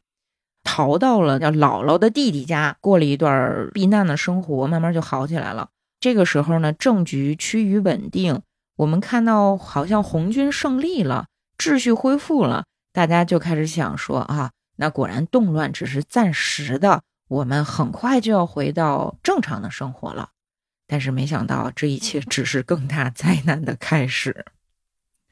[0.64, 5.70] 逃到了叫姥姥的弟弟家，过了一段避难的生活，慢慢就好起来了。
[6.00, 8.42] 这个时候呢，政局趋于稳定，
[8.78, 20.30] 我们看到好像红军胜利了，秩序恢复了，大家就开始想说啊，那果然动乱只是暂时的，我们很快就要回到正常的生活了。
[20.88, 24.46] 但是没想到，这一切只是更大灾难的开始。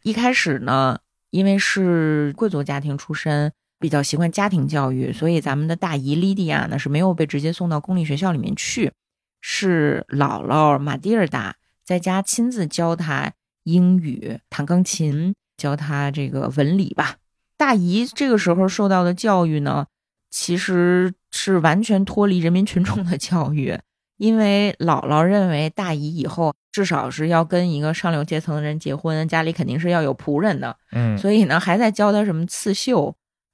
[0.01, 8.93] 一开始呢，因为是贵族家庭出身，比较习惯家庭教育，所以咱们的大姨莉迪亚呢是没有被直接送到公立学校里面去，
[9.41, 17.17] 是姥姥玛蒂尔达在家亲自教她英语、弹钢琴，教她这个文理吧。
[17.57, 19.85] 大姨这个时候受到的教育呢，
[20.29, 23.77] 其实是完全脱离人民群众的教育。
[24.17, 33.13] 因为姥姥认为大姨以后至少是要跟一个上流阶层的人结婚，家里肯定是要有仆人的，嗯，所以呢还在教他什么刺绣，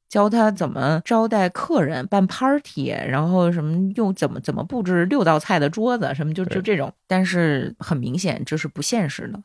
[0.10, 6.92] 教他怎么招待客人、办 party，然后什么又怎么怎么布置六道菜的桌子，什么就就这种。
[7.08, 9.42] 但是很明显这是不现实的。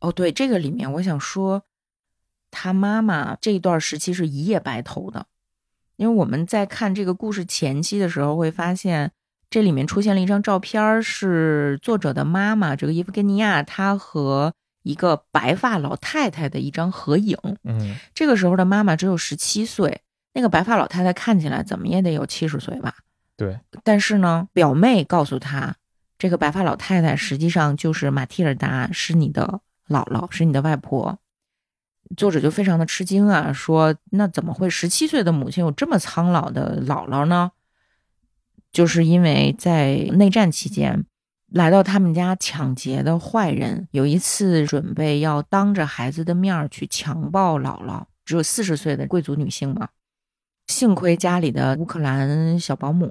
[0.00, 1.64] 哦，对，这个里面我想说，
[2.50, 5.26] 他妈妈这一段时期是一夜白头的，
[5.96, 9.12] 因为我们在看这个故事前期的时候会发现。
[9.48, 14.52] 这里面出现了一张照片，是作者的妈妈，这个伊夫根尼亚，她和
[14.86, 17.36] 一个白发老太太的一张合影。
[17.64, 20.00] 嗯，这个时候的妈妈只有十七岁，
[20.32, 22.94] 那个白发老太太看起来怎么也得有七十岁吧？
[23.36, 23.58] 对。
[23.82, 25.74] 但是呢，表妹告诉她，
[26.16, 31.18] 这个白发老太太实际上就是马蒂尔达，是你的姥姥，是你的外婆。
[32.16, 37.50] 作者就非常的吃惊啊，说那怎么会十七岁的母亲有这么苍老的姥姥呢？
[38.70, 41.04] 就是因为在内战期间，
[41.52, 49.88] 来到他们家抢劫的坏人有一次准备要当着孩子的面去强暴姥姥，只有四十岁的贵族女性嘛。
[50.66, 53.08] 幸亏家里的乌克兰小保姆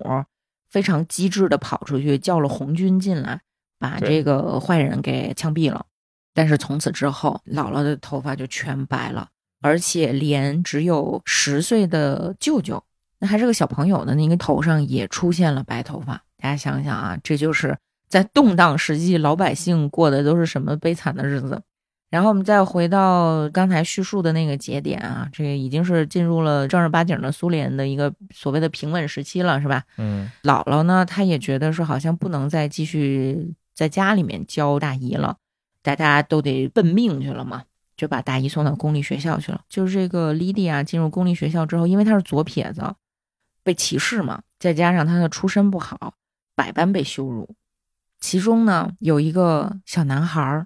[0.70, 3.42] 非常机智的跑出去叫了红军进来，
[3.80, 5.86] 把这个坏人给枪毙了。
[6.34, 9.30] 但是从此之后，姥姥的头发就全白了，
[9.62, 12.84] 而且连只有十岁的舅舅。
[13.20, 21.62] 那还是个小朋友的那个头上也出现了白头发，大家想想啊，这就是在动荡时期老百姓过的都是什么悲惨的日子。
[22.10, 29.84] 然后我们再回到刚才叙述的那个节点啊，这个已经是进入了正儿八经的苏联的一个所谓的平稳时期了，是吧？
[29.98, 35.36] 嗯，姥姥呢，她也觉得说好像不能再继续在家里面教大姨了，
[35.82, 37.64] 大家都得奔命去了嘛。
[37.98, 39.62] 就把大姨送到公立学校去了。
[39.70, 42.84] 就是这个莉迪亚进入公立学校之后，因为她是左撇子。
[43.64, 46.14] 被歧视嘛，再加上她的出身不好，
[46.56, 47.50] 百般被羞辱。
[48.26, 50.66] 其中呢，有一个小男孩儿，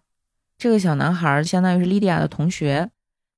[0.57, 2.89] 这个小男孩儿相当于是莉迪亚的同学。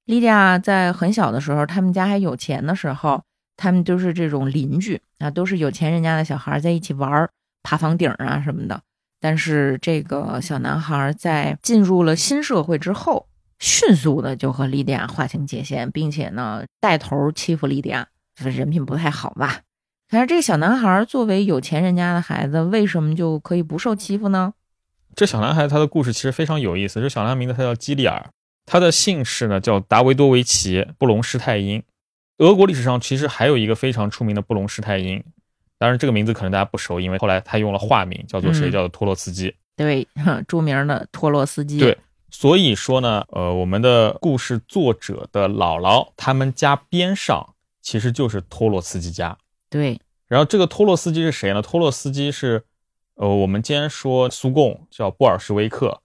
[0.05, 3.23] 莉迪亚在很小的时候，他们家还有钱的时候，
[3.57, 7.31] 他们都是这种邻居啊，都是有钱人家的小孩在一起玩儿，
[7.63, 8.79] 爬房顶啊什么的。
[9.19, 19.61] 但是这个小男孩在进入了新社会之后，迅速的就和莉迪亚划清界限，并且呢带头欺负莉迪亚，人品不太好吧？
[20.11, 24.53] 可是这个小男孩作为有钱人家的孩子，为什么就可以不受欺负呢？
[25.15, 26.99] 这小男孩他的故事其实非常有意思。
[26.99, 28.29] 这小男孩名字他叫基里尔，
[28.65, 31.81] 他的姓氏呢叫达维多维奇·布隆施泰因。
[32.39, 35.23] 俄国历史上其实还有一个非常出名的布隆施泰因，
[35.77, 38.69] 当然这个名字可能大家不熟，因为后来他用了化名，叫做谁？
[38.69, 39.55] 叫做托洛茨基。
[39.77, 40.05] 对，
[40.45, 41.79] 著名的托洛斯基。
[41.79, 41.97] 对，
[42.29, 49.37] 所以说呢，呃，我们的故事作者的姥姥他们家边上其实就是托洛茨基家。
[49.71, 51.61] 对，然后这个托洛斯基是谁呢？
[51.61, 52.65] 托洛斯基是，
[53.15, 56.01] 呃，我们今天说苏共叫布尔什维克，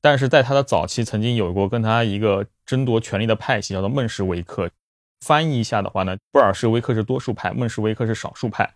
[0.00, 4.70] 但是在他的早期曾经有过跟他一个争夺权力的派系，叫做孟什维克。
[5.20, 8.72] 翻译一下的话呢，布尔什维克是多数派，孟什维克是少数派。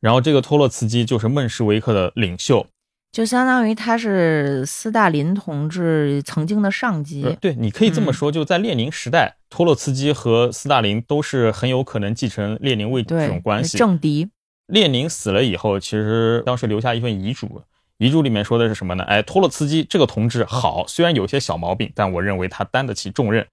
[0.00, 2.66] 然后这个托洛茨基就是孟什维克的领袖，
[3.14, 7.22] 就相当于他是斯大林同志曾经的上级。
[7.40, 13.78] 对，你可以这么说，就在列宁时代，托洛茨基和斯大林都是很有可能继承列宁位置这种关系。
[13.78, 14.28] 政敌。
[14.66, 17.62] 列宁死了以后，其实当时留下一份遗嘱，
[17.98, 19.04] 遗嘱里面说的是什么呢？
[19.04, 23.46] 哎，托洛茨基这个同志好，虽然有些小毛病，但我认为他担得起重任。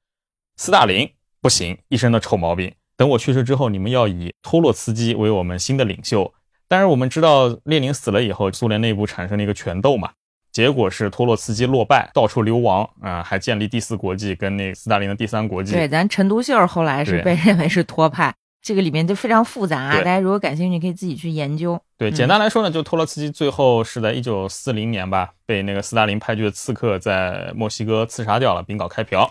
[0.57, 1.07] 斯大林
[1.39, 2.73] 不行，一身的臭毛病。
[2.97, 6.33] 等我去世之后，你们要以托洛茨基为我们新的领袖。
[6.71, 10.11] 但是我们知道，列宁死了以后，苏联内部产生了一个权斗嘛，
[10.53, 15.73] 结果是托洛茨基落败，到处流亡啊，还建立第四国际跟那斯大林的第三国际。
[15.73, 18.33] 对，咱陈独秀后来是被认为是托派。
[18.61, 21.77] 这个里面就非常复杂，大家如果感兴趣，可以自己去研究。
[21.97, 29.29] 对，简单来说呢，就托洛茨基最后是在一九四零年吧，被那个斯大林派去的刺客在墨西哥刺杀掉了，并搞开瓢。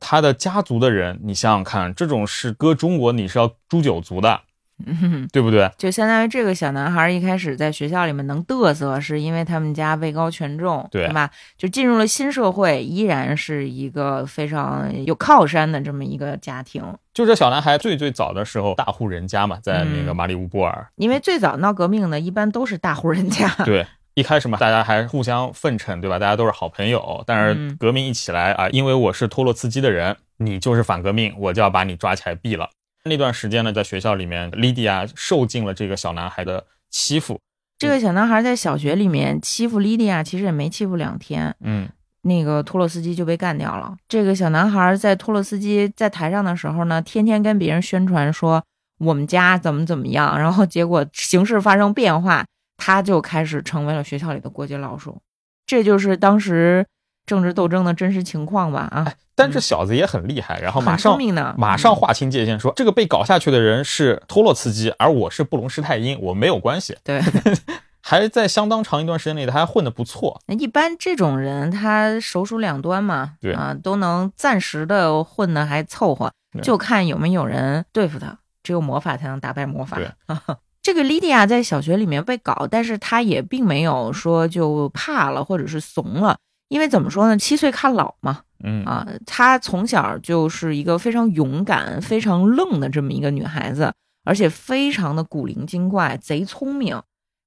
[0.00, 4.40] 他的家族的人，你想想看，这种是搁中国你是要诛九族的。
[5.32, 5.70] 对不对？
[5.78, 11.30] 就相当于这个小男孩一开始在学校里面能嘚瑟，是因为他们家位高权重，对吧？
[11.56, 16.82] 就进入了新社会，依然是一个非常有靠山的这么一个家庭。
[17.12, 20.86] 就这小男孩最最早的时候，大户人家嘛，在那个马里乌波尔。
[20.96, 23.48] 因为最早闹革命的，一般都是大户人家。
[23.64, 26.18] 对，一开始嘛，大家还互相奉承，对吧？
[26.18, 27.22] 大家都是好朋友。
[27.26, 32.70] 但是革命一起来啊，因为我是托洛茨基的人，你就是反革命，我就要把你抓起来毙了。
[33.04, 37.40] 那段时间呢，在学校里面，莉迪亚受尽了这个小男孩的欺负。
[37.78, 41.88] 这个小男孩在小学里面欺负莉迪亚，其实也没欺负两天，嗯，
[42.22, 43.96] 那个托洛斯基就被干掉了。
[44.06, 48.62] 这个小男孩在托洛斯基在台上的时候呢，天天跟别人宣传说
[48.98, 52.44] 我们家怎么怎么样，然后结果形势发生变化，
[52.76, 55.20] 他就开始成为了学校里的过街老鼠。
[55.66, 56.86] 这就是当时。
[57.30, 59.14] 政治斗争的真实情况吧啊！
[59.36, 61.16] 但这小子也很厉害，然后马上
[61.56, 66.98] 马上划清界限，说这个被搞下去的人是托洛茨基，而我是布隆施泰因，我没有关系。
[67.04, 67.22] 对，
[68.02, 70.42] 还在相当长一段时间内，他还混得不错。
[70.48, 76.32] 那一般这种人，他首鼠两端嘛，对啊，都能暂时的混的还凑合，
[76.64, 78.36] 就看有没有人对付他。
[78.64, 79.96] 只有魔法才能打败魔法。
[80.82, 86.36] 这个莉迪亚在小学里面被搞，但是他也并没有说就怕了或者是怂了。
[86.70, 93.92] 因为怎么说呢，七岁看老嘛，嗯啊，她从小就是一个非常勇敢、非常愣的这么一个女孩子，
[94.24, 97.02] 而且非常的古灵精怪、贼聪明。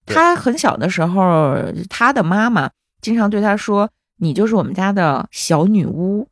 [0.05, 1.55] 她很小的时候，
[1.89, 2.69] 她的妈妈
[3.01, 6.27] 经常对她说：“你就是我们家的小女巫。”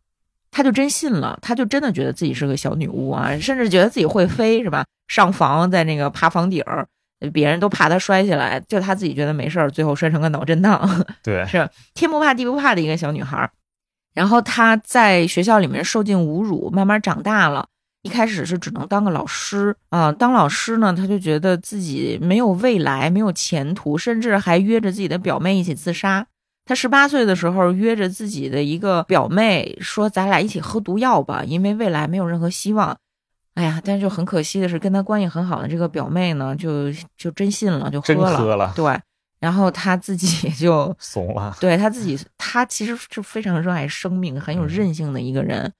[0.51, 4.83] 她就真信了，她就真的觉得自己是个小女巫啊，甚至觉得自己会飞，是吧？
[5.07, 6.85] 上房在那个爬房顶儿。
[7.29, 11.05] 别人都怕他摔下来，就他自己觉得没事儿，最后摔成个脑震荡。
[11.23, 13.49] 对，是天不怕地不怕的一个小女孩。
[14.13, 17.65] 然后她在学校里面受尽侮辱，慢慢长大了。
[18.01, 26.25] 一开始是只能当个老师啊，当老师呢，她就觉得自己没有未来，没有前途，甚至还约着自己的表妹一起自杀。
[26.65, 32.97] 她十八岁的时候约着自己的一个表妹说：“咱俩一起喝毒药吧，因为未来没有任何希望。”
[33.61, 38.37] 哎呀，但是就很可惜的是，跟他关系很好的这个表妹呢，就就真信了，就喝了。
[38.37, 38.73] 喝了。
[38.75, 38.99] 对，
[39.39, 41.55] 然后他自己就 怂了。
[41.59, 45.71] 对他自己，他其实是非常热爱生命、很有韧性的一个人，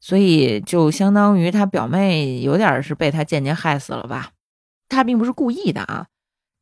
[0.00, 4.30] 所以就相当于他表妹有点是被他间接害死了吧。
[4.88, 6.06] 他并不是故意的啊，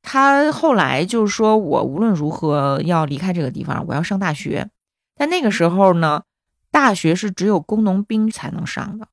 [0.02, 4.68] 他后来就是说我无论如何要离开这个地方，我要上大学。
[5.16, 6.24] 但那个时候呢，
[6.70, 9.08] 大学是只有工农兵才能上的。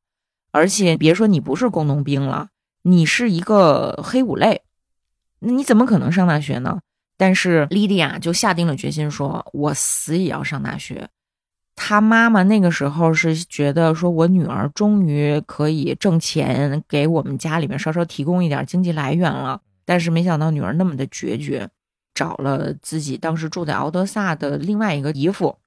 [0.55, 2.47] 而且别说你不是工农兵了，
[2.83, 4.61] 你是一个黑五类，
[5.39, 6.79] 那你怎么可能上大学呢？
[7.17, 11.09] 但是莉迪亚就下定了决心，说我死也要上大学。
[11.75, 19.59] 他妈妈那个时候是觉得说，我女儿终于可以挣钱，给我们家里面稍稍提供一点经济来源了。
[19.83, 21.69] 但是没想到女儿那么的决绝，
[22.13, 25.57] 找了自己当时住在敖德萨的另外一个姨父，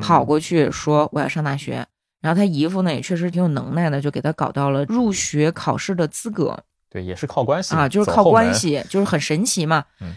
[0.00, 1.86] 跑过去说我要上大学。
[2.20, 6.58] 然后他姨夫呢也确实挺有能耐的，就给他搞到了入学考试的资格。
[6.90, 9.84] 对，也是靠关系啊，就是靠关系，就是很神奇嘛。
[10.00, 10.14] 嗯，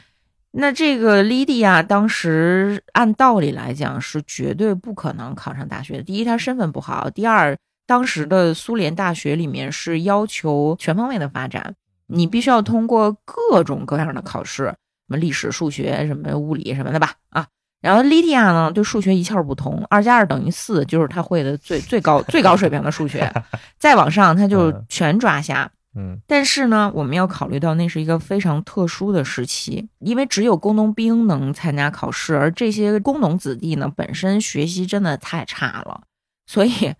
[0.51, 6.03] 那这个莉迪亚当时按道理来讲是绝对不可能考上大学的。
[6.03, 11.75] 第一，她身份不好；第二，当时的苏联大学里面是要求全方位的发展，
[12.07, 14.77] 你必须要通过各种各样的考试，什
[15.07, 17.15] 么历史、数学、什么物理什么的吧？
[17.29, 17.47] 啊，
[17.81, 23.31] 然后莉迪亚呢，对数学一窍不通，二加二等于四，就是他会的最最高最高水平的数学，
[23.79, 25.69] 再往上他就全抓瞎。
[25.93, 36.01] 嗯，但是呢，我们要考虑到那是一个非常特殊的时期，因为只有工农兵能参加考试，而这些工农子弟呢，本身学习真的太差了，
[36.47, 36.93] 所以，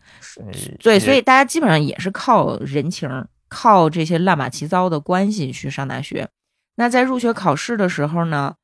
[0.81, 3.09] 对，所以大家基本上也是靠人情，
[3.47, 6.27] 靠这些乱码七糟的关系去上大学。
[6.75, 8.55] 那在入学考试的时候呢，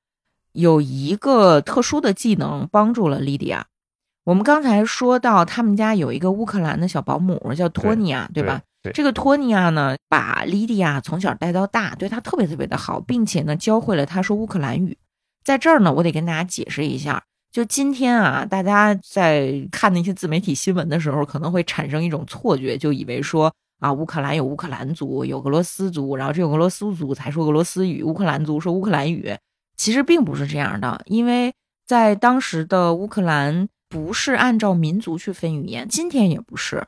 [0.58, 3.68] 有一个特殊的技能帮助了莉迪亚。
[4.24, 8.60] 我们刚才说到，他们家有一个乌克兰的小保姆叫托尼亚，对吧？
[8.92, 14.98] 这个托尼亚呢，把莉迪亚从小带到大，对她特别特别的好，并且呢，教会了她说乌克兰语。
[15.44, 29.38] 在这儿呢，我得跟大家解释一下，就今天啊，大家在看那些自媒体新闻的时候，可能会产生一种错觉，就以为说啊，乌克兰有乌克兰族，有俄罗斯族，然后只有俄罗斯族才说俄罗斯语，乌克兰族说乌克兰语。
[29.78, 31.54] 其实并不是这样的，因为
[31.86, 36.86] 在当时的乌克兰不是按照民族去分语言，今天也不是。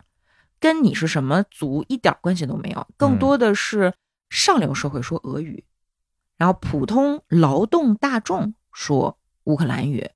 [0.60, 3.94] 跟你是什么族一点关系都没有，更多的是
[4.30, 5.64] 上流社会说俄语，
[6.36, 10.10] 然后普通劳动大众说乌克兰语。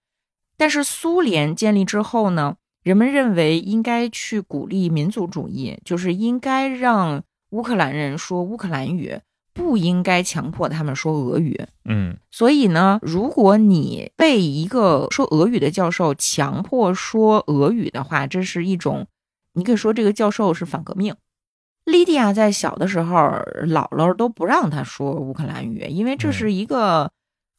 [0.58, 9.22] 但是苏联建立之后呢，人们认为应该去鼓励民族主义，就是应该让乌克兰人说乌克兰语，
[9.54, 11.60] 不应该强迫他们说俄语。
[11.86, 19.08] 嗯，所以呢，如果你被一个说俄语的教授强迫说俄语的话，这是一种。
[19.56, 21.16] 你可以说这个教授是反革命。
[21.86, 23.16] 莉迪亚在小的时候，
[23.68, 27.12] 姥姥都不让她说乌克兰语，因为这是一个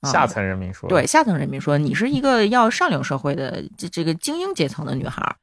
[0.02, 0.88] 下层人民说。
[0.88, 5.36] 对，下层人民说你是一个要上流社会的这这个精英阶层的女孩。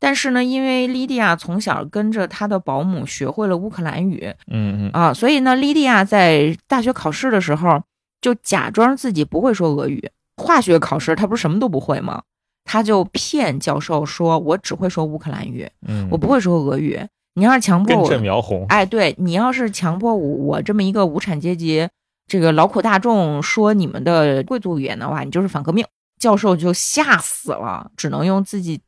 [0.00, 7.82] 但是呢，因为莉迪亚从小跟着她的保姆学会了乌克兰语，嗯嗯啊，所以呢，莉迪亚在大学考试的时候
[8.20, 10.10] 就假装自己不会说俄语。
[10.36, 12.22] 化学考试她不是什么都不会吗？
[12.70, 17.00] 他就骗教授说：“我只会说乌克兰语，嗯，我不会说俄语。
[17.34, 21.88] 你要是强迫我，苗红，哎，对你要是强迫我，我这么一个无产阶级，
[22.26, 25.82] 这个劳苦大众说你们的贵族语言的话，你就是反革命。”
[26.20, 28.78] 教授就吓死了，只能用自己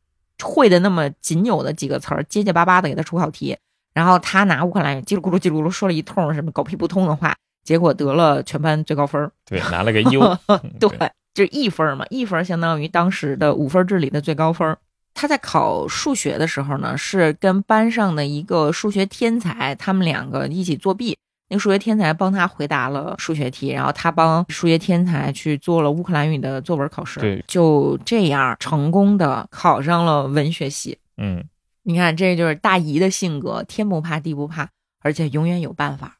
[0.43, 3.57] 会的那么仅有的几个词儿，结结巴巴的给他出考题。
[3.93, 7.35] 然后他拿乌克兰语叽里咕噜叽里咕噜说了一通什么狗屁不通的话，
[7.65, 10.21] 结果得了全班最高分对，拿了个优。
[10.79, 10.91] 对。
[11.33, 14.77] 就是一分嘛，一分相当于当时的五分制里的最高分。
[15.15, 21.17] 他在考数学的时候呢，是跟班上的一个数学天才，他们两个一起作弊。
[21.51, 27.19] 那个数学天才帮他回答了数学题，然后他帮数学天才去做了乌克兰语的作文考试。
[27.19, 30.97] 对，就这样成功的考上了文学系。
[31.17, 31.45] 嗯，
[31.83, 34.69] 你看，这就是大姨的性格，天不怕地不怕，
[35.01, 36.19] 而且永远有办法。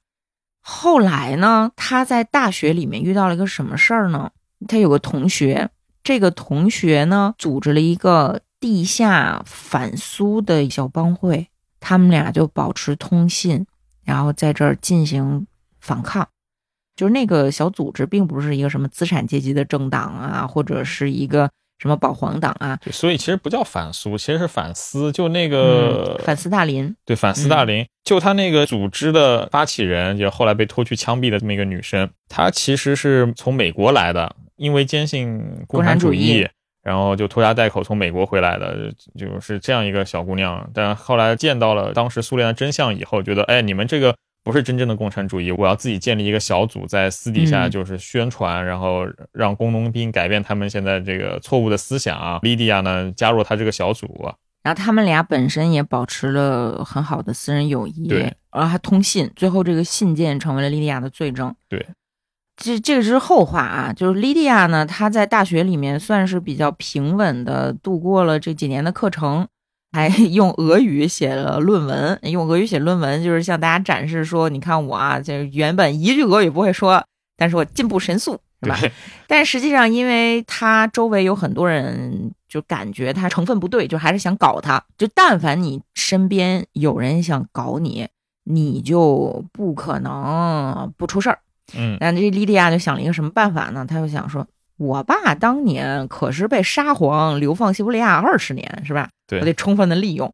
[0.61, 4.33] 后来呢，他在大学里面遇到了一个什么事儿呢？
[4.67, 5.71] 他有个同学，
[6.03, 11.47] 这个同学呢，组织了一个地下反苏的小帮会，
[11.79, 13.65] 他们俩就保持通信，
[14.11, 15.47] 然后在这儿进行
[15.81, 16.27] 反抗。
[16.97, 21.49] 就是那个小组织，并不是一个什么资产阶级的政党啊，或者是一个
[21.79, 22.79] 什么保皇党啊。
[22.91, 25.11] 所以其实不叫反苏，其实是反思。
[25.13, 27.87] 就那个反斯大林，对，反斯大林。
[28.05, 34.35] 就他那个组织的发起人，就后来被拖去枪毙的这么一个女生，她其实是从美国来的。
[34.57, 36.47] 因为坚信共产主义，
[36.83, 40.71] 然后就拖家带口从美国回来的，就是这样一个小姑娘。
[40.73, 52.39] 但后来见到了当时苏联的真相以后，觉得哎，你们这个不是真正的共产主义，我要自己建立一个小组，在私底下就是宣传，然后让工农兵改变他们现在这个错误的思想。
[52.43, 61.87] 莉迪亚呢，加入他这个小组，然后他们俩本身也保持了很好的私人友谊，对，然后还通信，最后这个信件成为了莉迪亚的罪证，对。
[62.63, 69.49] 这这个是后话啊，就是莉迪亚呢，她在大学里面算是比较平稳的度过了这几年的课程，
[69.93, 72.19] 还 用俄语写了论文。
[72.25, 77.03] 用俄语写论文就是向大家展示说，你看我啊，这原本一句俄语不会说，
[77.39, 78.79] 但是我进步神速，是吧？
[79.27, 84.85] 但实际上，因为他周围有很多人就感觉他成分不对，就还是想搞他。
[84.99, 88.07] 就但凡你身边有人想搞你，
[88.45, 91.39] 你就不可能不出事儿。
[91.77, 93.85] 嗯，那这莉迪亚就想了一个什么办法呢？
[93.89, 94.47] 他就想说，
[94.77, 99.09] 我爸当年可是被沙皇流放西伯利亚二十年，是吧？
[99.27, 100.33] 对我得充分的利用。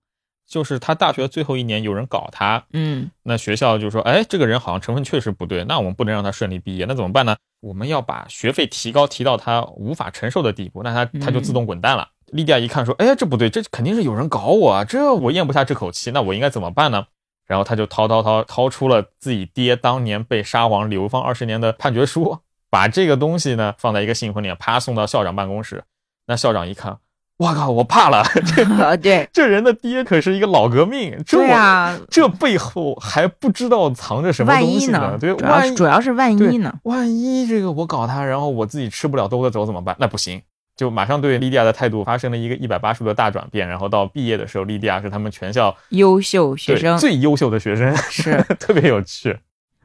[0.48, 7.34] 就是他大学最后一年有人搞他，嗯那学校就说，哎，这个人好像成分确实不对，那我们不能让他顺利毕业，那怎么办呢？
[7.60, 12.06] 我们要把学费提高，提到他无法承受的地步，那他他就自动滚蛋了。
[12.26, 17.06] 莉迪亚一看说，哎，这不对，这肯定是有人搞我啊，这我咽不下这口气，那我应该怎么办呢？
[17.46, 22.38] 然后他就掏掏掏掏出了自己爹当年被沙皇流放二十年的判决书，
[22.70, 25.84] 把这个东西呢放在一个信封里，啪送到校长办公室。
[26.26, 26.98] 那校长一看，
[27.38, 28.24] 我靠，我怕了，
[28.56, 35.16] 这 呃，对这人的爹可是一个老革命，这啊，这背后还不知道藏着什么万东西一呢？
[35.20, 36.74] 对，万主要是万一呢？
[36.82, 39.94] 万一这个我搞他，然后我自己吃不了兜着走怎么办？
[40.00, 40.42] 那不行，
[40.76, 43.66] 就马上对莉迪亚的态度发生了一个一百八十度的大转变。
[43.66, 48.44] 然后到毕业的时候，莉迪亚是他们全校优秀学生最优秀的学生，是。
[48.60, 49.38] 特别有趣。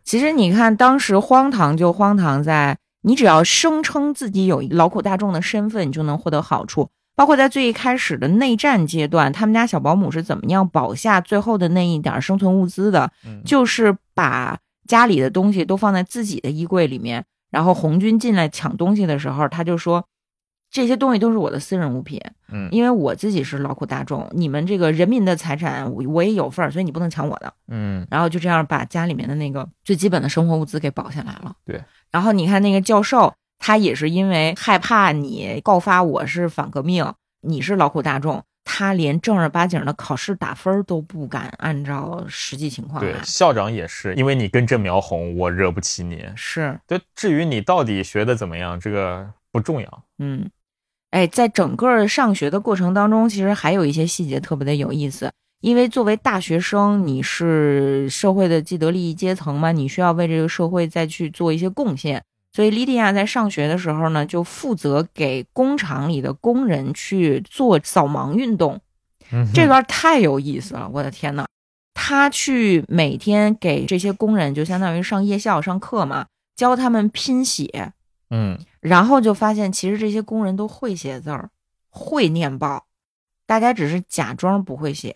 [0.04, 6.90] 其实你看，当时荒唐就荒唐在，你只要声称自己有劳苦大众的身份，你就能获得好处。
[7.16, 13.12] 包括在最一开始的内战阶段，他们家小保姆是怎么样保下最后的那一点生存物资的？
[13.26, 20.04] 嗯，就是把家里的东西都放在自己的衣柜里面，然后红军进来抢东西的时候，他就说
[20.72, 22.18] 这些东西都是我的私人物品，
[22.52, 27.54] 嗯因为我自己是劳苦大众，你们这个人民的财产我我也有份儿，所以你不能抢我的。
[27.68, 31.54] 嗯然后就这样把家里面的那个最基本的生活物资给保下来了。
[31.66, 37.06] 对，然后你看那个教授，他也是因为害怕你告发我是反革命，
[37.42, 43.14] 你是劳苦大众，他连正儿八经的考试打分儿都不敢按照实际情况对，。
[43.24, 46.26] 校长也是，因为你根正苗红，我惹不起你。
[46.38, 50.04] 是，对，至于你到底学的怎么样，这个不重要。
[50.20, 50.50] 嗯，
[51.12, 55.32] 哎，在整个上学的过程当中，其实还有一些细节特别的有意思。
[55.62, 62.24] 因为作为大学生，你是社会的既得利益阶层嘛，你需要为这个社会再去做一些贡献。
[62.54, 68.82] 所以莉迪亚在上学的时候呢，就负责给工厂里的工人去做扫盲运动。
[69.32, 71.46] 嗯，这段太有意思了，我的天呐！
[71.94, 77.94] 他去每天给这些工人，就相当于上夜校上课嘛，教他们拼写，
[78.32, 81.50] 嗯然后就发现，其实这些工人都会写字儿，
[81.90, 82.88] 会念报，
[83.46, 85.16] 大家只是假装不会写。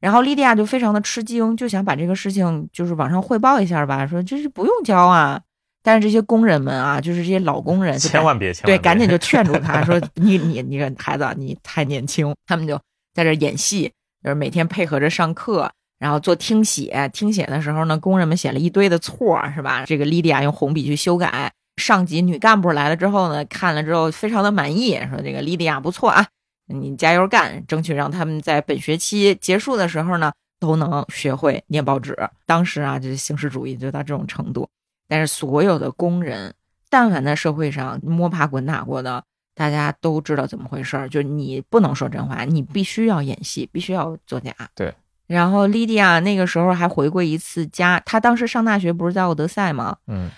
[0.00, 5.40] 然后莉迪亚就非常的吃惊，就想把这个事情就是往上汇报一下吧，说这是不用教啊。
[5.82, 12.78] 但是这些工人们啊，就是这些老工人，就千万别，千万对，赶紧就劝住他说：“你你你个孩子，你太年轻。”他们就
[13.14, 13.90] 在这演戏，
[14.22, 17.08] 就是每天配合着上课，然后做听写。
[17.14, 19.86] 听写的时候呢，工人们写了一堆的错儿，是吧？
[19.86, 21.50] 这个莉迪亚用红笔去修改。
[21.80, 26.24] 上级女干部来了之后呢，看了之后非常的满意，说这个莉迪亚不错啊，
[26.66, 32.16] 你加油干，争取让他们在本学期结束的时候呢，都能学会念报纸。
[32.46, 34.68] 当时啊，这形式主义就到这种程度。
[35.08, 36.54] 但是所有的工人，
[36.88, 39.24] 但凡在社会上摸爬滚打过的，
[39.56, 41.08] 大家都知道怎么回事儿。
[41.08, 44.54] 就你不能说真话，你必须要演戏，必须要作假。
[44.76, 44.94] 对。
[45.26, 49.96] 然后莉迪亚那个时候还回过一次家，她当时上大学不是在奥德赛吗？
[50.08, 50.28] 嗯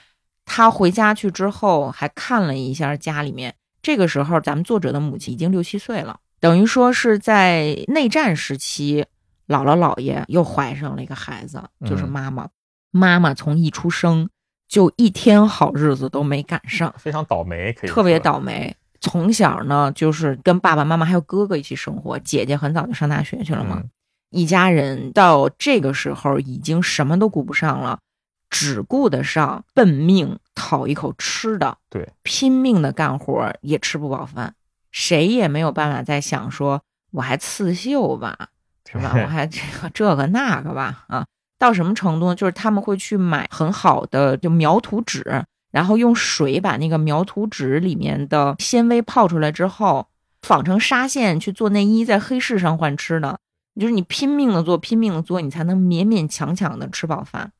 [0.44, 3.54] 她回家去之后还看了一下家里面。
[3.80, 9.04] 这个时候，咱们作者的母亲已经六七岁了，等于说是在内战时期，
[9.48, 12.48] 姥姥姥爷又怀上了一个孩子，就是嗯妈妈。
[12.90, 14.28] 妈妈从一出生
[14.68, 18.76] 就一天好日子都没赶上，非常倒霉，可以特别倒霉。
[19.00, 23.78] 从小呢，就是跟爸爸妈妈还有哥哥一起生活，姐姐很早就上大学去了嘛。
[23.82, 23.90] 嗯
[24.34, 27.98] 一家人到这个时候已经什么都顾不上了，
[28.52, 34.54] 只顾得上奔命讨一口吃的，对，拼命的干活也吃不饱饭，
[34.90, 36.82] 谁也没有办法再想说
[37.12, 38.50] 我还刺绣吧，
[38.86, 39.14] 是吧？
[39.16, 41.24] 我还这个这个那个吧，啊，
[41.58, 42.34] 到什么程度呢？
[42.34, 50.06] 就是他们会去买很好的就描图纸，然后用水把那个描图纸里面的纤维泡出来之后，
[50.42, 53.38] 纺成纱线去做内衣，在黑市上换吃的。
[53.80, 57.50] 就是你拼命的做，拼命的做，你才能勉勉强强的吃饱饭。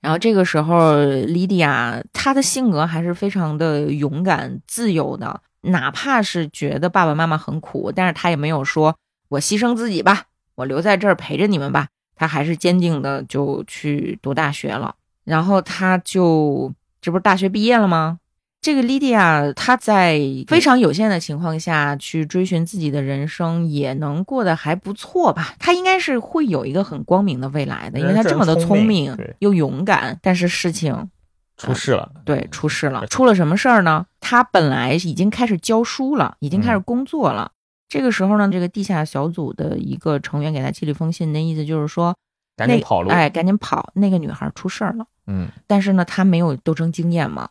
[0.00, 8.96] 然后这个时候，莉迪亚她的性格还是非常的勇敢、自由的，哪怕是觉得爸爸妈妈很苦，但是她也没有说
[9.28, 10.24] 我牺牲自己吧，
[10.54, 11.88] 我留在这儿陪着你们吧。
[12.16, 14.94] 她还是坚定的就去读大学了。
[15.24, 18.18] 然后她就这不是大学毕业了吗？
[18.62, 25.54] 这个莉迪亚，她在非常有限的情况下去追寻自己的人生，也能过得还不错吧。
[25.58, 30.18] 她应该是会有一个很光明的未来的，因为她这么的聪明又勇敢。
[30.22, 31.08] 但是事情
[31.56, 34.04] 出事了，对出事了，出了什么事儿呢？
[34.20, 37.52] 她本来已经开始教书了，已经开始工作了，
[37.88, 42.14] 这个时候呢，这个地下小组的一个成员给他寄了一封信，那意思就是说，
[42.58, 43.08] 赶紧跑路。
[43.08, 45.06] 哎，赶紧跑，那个女孩出事儿了。
[45.26, 47.48] 嗯，但是呢，她没有斗争经验嘛，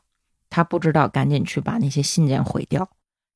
[0.49, 2.89] 他不知道赶紧去把那些信件毁掉。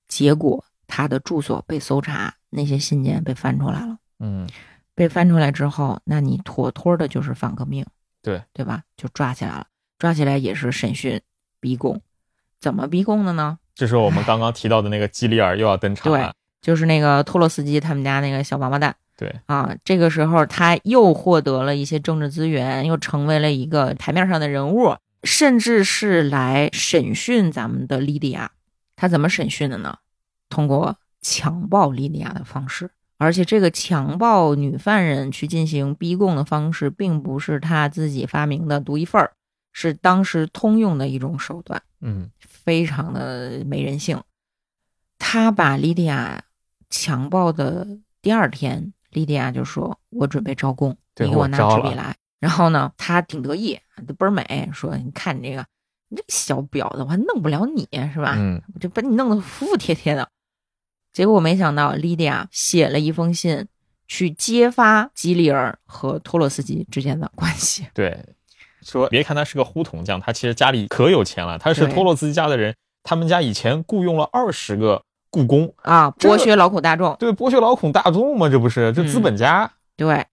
[0.08, 3.98] 结果他的住所被搜查，那些信件被翻出来了。
[4.20, 4.48] 嗯，
[4.96, 7.86] 被翻出来之后，那你妥妥的就是反革命，
[8.22, 8.84] 对对吧？
[8.96, 11.20] 就抓起来了，抓起来也是审讯、
[11.60, 12.02] 逼供。
[12.60, 13.58] 怎么逼供的呢？
[13.76, 16.34] 这是我们刚刚提到的那个基里尔又要登场对了。
[16.62, 28.52] 就是那个托洛斯基他们家那个小王八蛋对，啊，这个时候他又获得了一些政治资源，又成为了一个台面上的人物，甚至是来审讯咱们的莉迪亚。
[28.96, 29.98] 他怎么审讯的呢？
[30.50, 39.34] 通过强暴莉迪亚的方式，而且这个强暴女犯人去进行逼供的方式，并不是他自己发明的独一份儿，
[39.72, 41.82] 是当时通用的一种手段。
[42.02, 44.22] 嗯，非常的没人性。
[45.18, 46.44] 他把莉迪亚
[46.90, 47.88] 强暴的
[48.22, 55.66] 第二天，莉迪亚就说：“我准备招供，你给我拿纸笔来。”然后呢，他挺得意，都倍儿美，说：“你看你这个，
[56.10, 58.36] 你这个小婊子，我还弄不了你是吧？
[58.38, 60.28] 嗯，我就把你弄得服服帖帖的。”
[61.14, 63.66] 结果没想到，莉迪亚写了一封信，
[64.10, 67.88] 去揭发基里尔和托洛斯基之间的关系。
[67.94, 68.26] 对，
[68.82, 71.58] 说别看他是个呼童匠，他其实家里可有钱了。
[71.58, 77.16] 他是托洛斯基家的人，他们家以前雇佣了二十个雇工，啊，剥削劳苦大众。
[77.18, 79.72] 对，剥削劳苦大众嘛，这不是这资本家。
[79.96, 80.26] 对，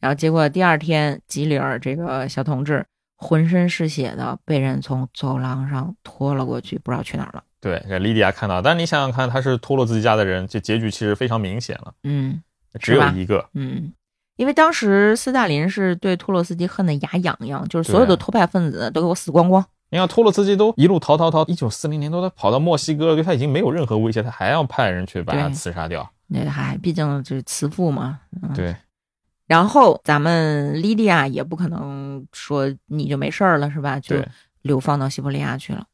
[0.00, 2.86] 然后结果第二天，吉里尔这个小同志
[3.16, 7.42] 浑身是血的被人从走廊上拖了过去，不知道去哪儿了。
[7.60, 12.40] 对，这莉迪亚看到，但是你想想看，他是托洛茨基家的人，这结局其实非常明显了，嗯
[12.78, 13.48] 只有一个。
[13.54, 13.92] 嗯，
[14.36, 19.64] 因为当时斯大林是对托洛斯基恨得牙痒痒，就是所有的托派分子都给我死光光。
[19.90, 26.08] 你看托洛茨基都一路逃逃逃，一九四零年都他跑到墨西哥了，对他已经没有任何威胁，他还要派人去把他刺杀掉。
[26.28, 28.20] 那还毕竟就是慈父嘛。
[28.42, 28.52] 嗯、。
[28.54, 28.76] 对，
[29.48, 33.98] 然后咱们莉迪亚也不可能说你就没事儿了是吧？
[33.98, 34.14] 就
[34.62, 35.84] 流放到西伯利亚去了。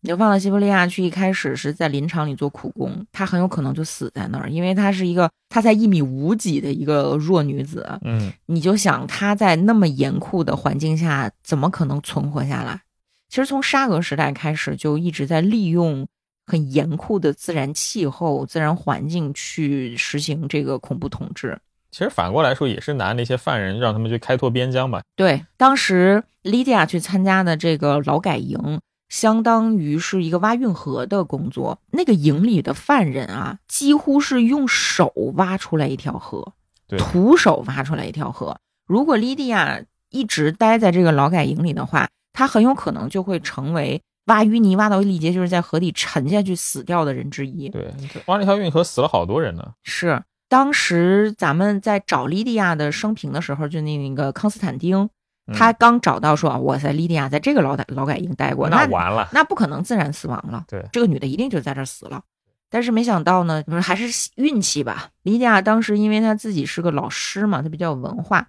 [0.00, 7.98] 流放到西伯利亚去，一开始是在林场里做苦工，她很有可能就死在那儿，因为她是一个她才一米五几的一个弱女子。
[8.02, 12.82] 嗯，你就想她在那么严酷的环境下，怎么可能存活下来？
[13.30, 16.06] 其实从沙俄时代开始，就一直在利用
[16.46, 21.58] 很严酷的自然气候、自然环境去实行这个恐怖统治。
[21.94, 25.00] 其实反过来说，也是拿那些犯人让他们去开拓边疆吧。
[25.14, 31.78] 对，当时莉迪亚去参加的这个劳改营，相当于是一个挖运河的工作。
[31.92, 36.54] 那个营里的犯人啊，几乎是用手挖出来一条河，
[36.98, 38.56] 徒手挖出来一条河。
[38.88, 39.80] 如果莉迪亚
[40.10, 47.68] 一直待在这个劳改营里的话，他很有可能就会成为挖淤泥挖到力竭，就是在河底沉下去死掉的人之一。
[47.68, 49.74] 对，这挖那条运河死了好多人呢。
[49.84, 50.20] 是
[50.54, 55.10] 当时咱们在找莉迪亚的生平的时候，就那那个康斯坦丁，
[55.48, 59.28] 嗯他刚找到说，我在莉迪亚在这个劳改劳改营待过，那那完了。
[59.32, 62.22] 那不可能自然死亡了，对这个女的一定就在这儿死了。
[62.70, 65.08] 但是没想到呢，还是运气吧。
[65.24, 68.46] 莉迪亚当时因为她自己是个老师嘛，她比较有文化，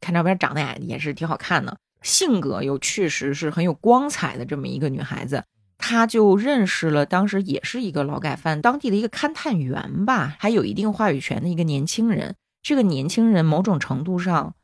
[0.00, 5.44] 看照片长得也也是挺好看的，性格又确实是很有光彩的这么一个女孩子。
[5.78, 12.34] 她就认识了当时也是一个劳改犯，当地的一个勘探员吧，还有一定话语权的一个年轻人。
[12.62, 14.54] 这个年轻人某种程度上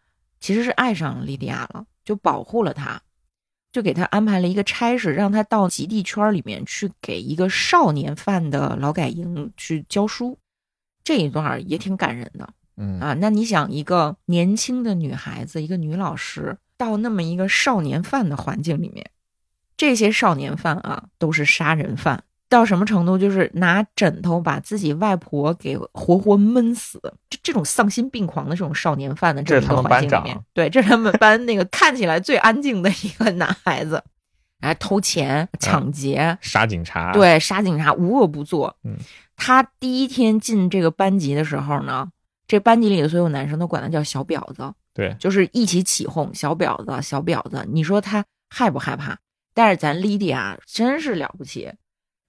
[0.41, 3.01] 其实是爱上了莉迪亚了，就保护了她，
[3.71, 10.37] 就给她安排了一个差事，让她到极地圈里面去给一个少年犯的劳改营去教书。
[11.05, 12.49] 这一段也挺感人的。
[12.77, 19.11] 嗯啊，那你想，一个年轻的女孩子，一个女老师，到那么一个少年犯的环境里面，
[19.83, 23.19] 这些少年犯啊，都是杀人犯，到什么程度？
[23.19, 34.01] 就是拿枕头把自己外婆给活活闷死，这这种丧心病狂的这种少年犯的这么一个这是他们班环境里面，对，这是他们班那个看起来最安静的一个男孩子，
[34.61, 38.77] 哎，偷钱、抢劫，杀警察。，对，杀警察无恶不作。
[38.85, 38.97] 嗯，
[39.35, 42.09] 他第一天进这个班级的时候呢，
[42.47, 47.67] 这班级里的所有男生都管他叫小婊子，对，就是一起起哄，小婊子，小婊子。
[47.69, 49.19] 你说他害不害怕？
[49.55, 51.73] 但是咱莉迪亚真是了不起，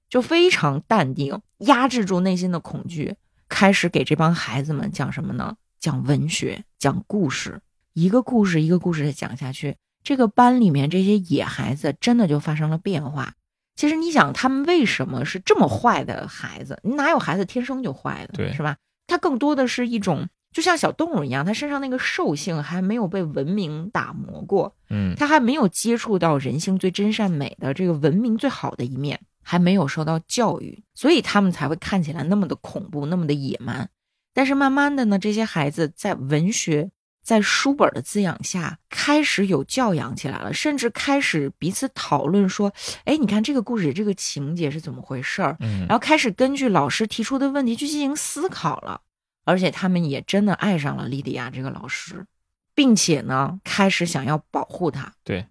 [0.10, 3.16] 就非常淡定，压制住内心的恐惧，
[3.48, 5.58] 开始给这帮孩子们讲什么呢？
[5.80, 7.62] 讲文学，讲故事，
[7.94, 9.76] 一个故事一个故事的讲下去。
[10.04, 13.34] 这个班里面这些野孩子真的就发生了变化。
[13.76, 16.80] 其实你想，他们为什么是这么坏的孩子？
[16.84, 18.78] 你哪有孩子天生就坏的，对是吧？
[19.08, 33.88] 他更多的是一种，就像小动物一样，它身上那个兽性还没有被文明打磨过，嗯，他还没有接触到人性最真善美的这个文明最好的一面，还还没有受到教育，所以他们才会看起来那么的恐怖，那么的野蛮。
[34.34, 36.90] 但是慢慢的呢，这些孩子在文学、
[37.24, 42.74] 在书本的滋养下，开始有教养起来了，甚至开始彼此讨论说
[43.06, 49.02] ：“哎，你看这个故事这个情节是怎么回事儿？”嗯然后开始根据老师提出的问题去进行思考了，
[49.46, 52.26] 而且他们也真的爱上了莉迪亚这个老师，
[52.74, 55.14] 并且呢，开始想要保护她。
[55.24, 55.46] 对，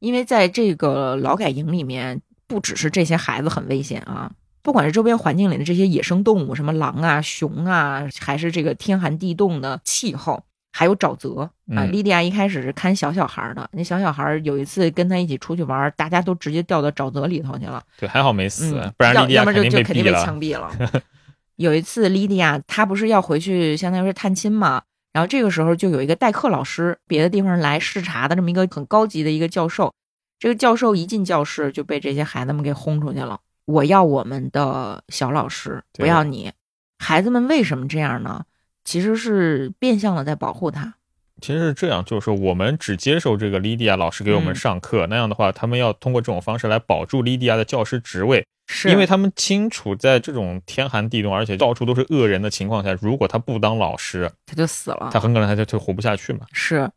[0.00, 4.30] 因为在这个劳改营里面，不只是这些孩子很危险啊，
[4.62, 11.50] 不管是周边环境里的这些野生动物，什么狼啊、熊啊，还是这个天寒地冻的气候，还有沼泽啊。
[11.84, 17.82] 嗯莉迪亚一开始是看小小孩儿的，那小小孩儿有一次跟他一起出去玩，大家都直接掉到沼泽里头去了。
[17.98, 20.12] 对，还好没死，嗯，不然莉迪亚肯定就就肯定被。
[20.12, 20.70] 枪毙了。
[21.58, 24.82] 有一次，莉迪亚她不是要回去，相当于是探亲嘛。
[25.12, 29.92] 然后这个时候就有一个代课老师，别的地方来视察的这么一个很高级的一个教授。
[30.38, 33.40] 这个教授一进教室就被这些孩子们给轰出去了。
[33.64, 36.52] 我要我们的小老师，不要你。
[37.00, 38.44] 孩子们为什么这样呢？
[38.84, 40.94] 其实是变相的在保护他。
[41.40, 55.10] 其实是这样，就是说我们只接受这个莉迪亚老师给我们嗯上课，那样的话，他们要通过这种方式来保住莉迪亚的教师职位，是因为他们清楚在这种天寒地冻，而且到处都是恶人的情况下，如果他不当老师，他就死了。
[55.12, 56.40] 他很可能他就就活不下去嘛。
[56.52, 56.90] 是，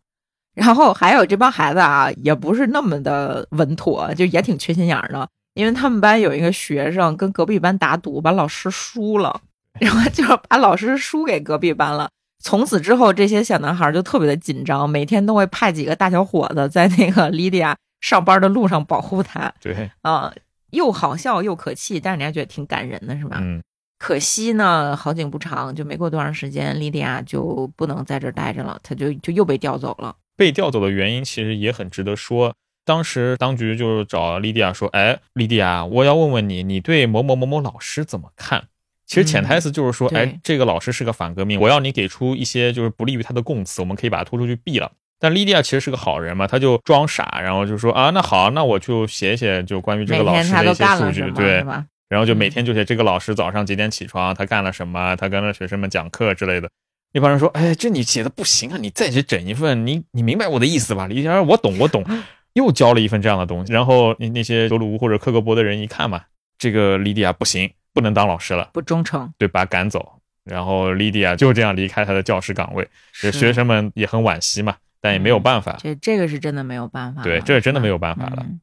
[0.55, 5.27] 然后还有这帮孩子啊，也不是那么的稳妥，就也挺缺心眼儿的。
[5.53, 9.41] 因为他们班有一个学生跟隔壁班打赌，把老师输了，
[9.79, 12.09] 然后就把老师输给隔壁班了。
[12.41, 20.33] 从此之后，这些小男孩就特别的紧张，每天都会派几个大小伙子在那个莉迪亚上班的路上保护他对，啊、
[20.71, 23.37] 又好笑又可气，但是人家觉得挺感人的，是吧？
[23.41, 23.61] 嗯，
[23.99, 30.15] 可惜呢，好景不长，就没过多长时间，莉迪亚就不能在这儿待着了，她就就又被调走了。
[30.35, 32.53] 被调走的原因其实也很值得说。
[32.83, 38.63] 当时当局就是找莉迪亚说：“哎，莉迪亚，我要问问你，你对某某某某老师怎么看？”
[39.11, 44.89] 其实潜台词就是说，嗯哎，这个老师是个反革命，我要你给出一些就是不利于他的供词，我们可以把他拖出去毙了。
[45.19, 51.85] 但莉迪亚其实是个好人嘛，他就装傻，然后就说啊，那好，那我就写写就关于这个老师的一些数据，对，吧？
[52.07, 56.69] 然后就每嗯天就写这个老师早上几点起床，他干了什么，他跟着学生们讲课之类的。
[57.11, 62.01] 一帮人说：“哎，这你写的不行啊，你再去整一份，你你明白我的意思吧？”李佳，我懂，我懂，
[62.55, 63.73] 又交了一份这样的东西。
[63.73, 66.21] 然后那那些德鲁乌或者克格勃的人一看嘛，
[66.57, 70.13] 这个莉迪亚不行，不能当老师了，不忠诚，对，把他赶走。
[70.43, 75.77] 然后莉迪亚就这样离开他的教师岗位，这学生们也很惋惜嘛，但也没有办法。
[75.79, 78.37] 这这个是真的没有办法，对，这真的没有有办法了。
[78.39, 78.59] 嗯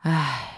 [0.00, 0.52] 唉，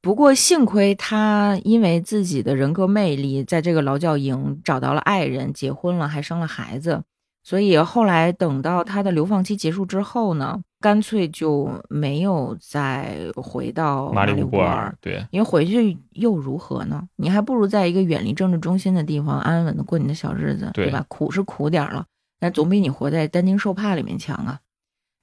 [0.00, 7.02] 不过幸亏他因为自己的人格魅力，在这个劳教营找到了爱人，结婚了，还生了孩子。
[7.42, 17.08] 所以后来等到他的流放期结束之后呢，干脆就没有再回到马里里乌波尔尔，，对，因为回去又如何呢？
[17.16, 21.02] 你还不如在一个远离政治中心的地方，安安稳的过你的小日子，对对吧？
[21.08, 22.04] 苦是苦点儿了，
[22.38, 24.60] 但总比你活在担惊受怕里面强啊。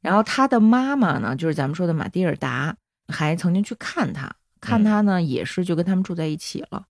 [0.02, 2.76] 然后他的妈妈呢，就是咱们说的马蒂尔达，
[3.08, 6.86] 还曾经去看他，看他呢、也是就跟他们住在一起了。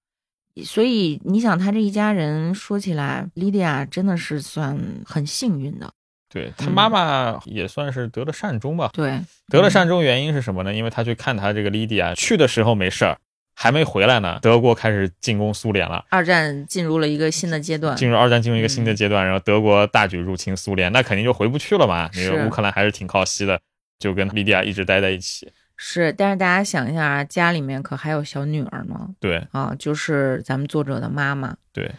[0.63, 5.93] 所以你想，他这一家人说起来，莉迪亚真的是算很幸运的。
[6.31, 8.89] 对他嗯妈妈也算是得了善终吧。
[8.93, 9.19] 对，
[9.49, 10.73] 得了善终原因是什么呢？
[10.73, 13.17] 因为他去看他这个莉迪亚，去的时候没事儿，
[13.53, 17.95] 还没回来呢，德国开始进攻苏联了，二战进入了一个新的阶段。
[17.97, 22.09] 进入二战进入一个新嗯的阶段，然后德国大举入侵苏联，那肯定就回不去了嘛。
[22.13, 23.59] 那是个乌克兰还是挺靠西的，
[23.99, 25.51] 就跟莉迪亚一直待在一起。
[25.75, 29.09] 是，但是大家想一下啊，家里面可还有小女儿呢。
[29.19, 31.55] 对啊，就是咱们作者的妈妈。
[31.73, 31.91] 对，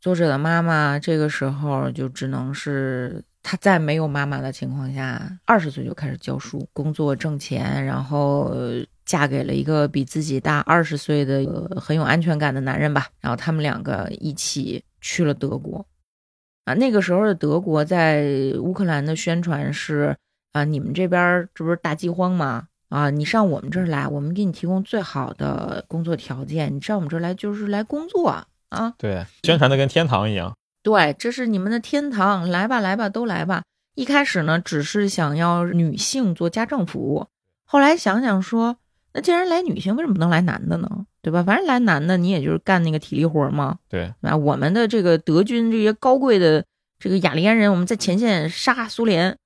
[0.00, 8.52] 作者的妈妈这个时候就只能是她在没有妈妈的情况下，二十岁就开始教书、工作、挣钱，然后
[9.04, 13.06] 嫁给了一个比自己大二十岁的、呃很有安全感的男人吧。
[13.20, 15.86] 然后他们两个一起去了德国。
[16.64, 20.16] 啊，那个时候的德国在乌克兰的宣传是
[20.50, 22.66] 啊，你们这边这不是大饥荒吗？
[22.88, 26.74] 啊，你上我们这儿来，我们给你提供最好的工作条件。
[26.74, 30.52] 你上我们这儿来就是来工作啊，对，宣传的跟天堂一样。
[30.86, 33.64] 对，这是你们的天堂，来吧，来吧，都来吧。
[33.96, 37.26] 一开始呢，只是想要女性做家政服务，
[37.64, 38.76] 后来想想说，
[39.12, 40.88] 那既然来女性，为什么不能来男的呢？
[41.22, 41.42] 对吧？
[41.42, 43.80] 反正来男的，你也就是干那个体力活嘛。
[43.88, 46.64] 对，那，我们的这个德军这些高贵的
[47.00, 49.36] 这个雅利安人，我们在前线杀苏联，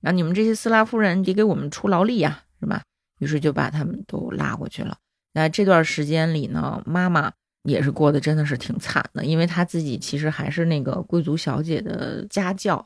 [0.00, 2.80] 然后你们这些斯拉夫人得给我们出劳力呀、是吧？
[3.18, 4.96] 于是就把他们都拉过去了。
[5.34, 7.32] 那这段时间里呢，妈妈
[7.66, 12.84] 也是过得真的是挺惨的，因为她自己其实还是那个贵族小姐的家教，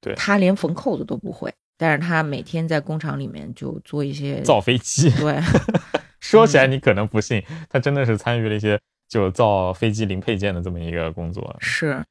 [0.00, 5.10] 对她连缝扣子都不会，但是她每天在工厂里面就做一些造飞机。
[5.10, 5.40] 对，
[6.18, 11.54] 说起来你可能不信，她真的是参与了一些就造飞机零配件的这么一个工作。
[11.60, 12.02] 是，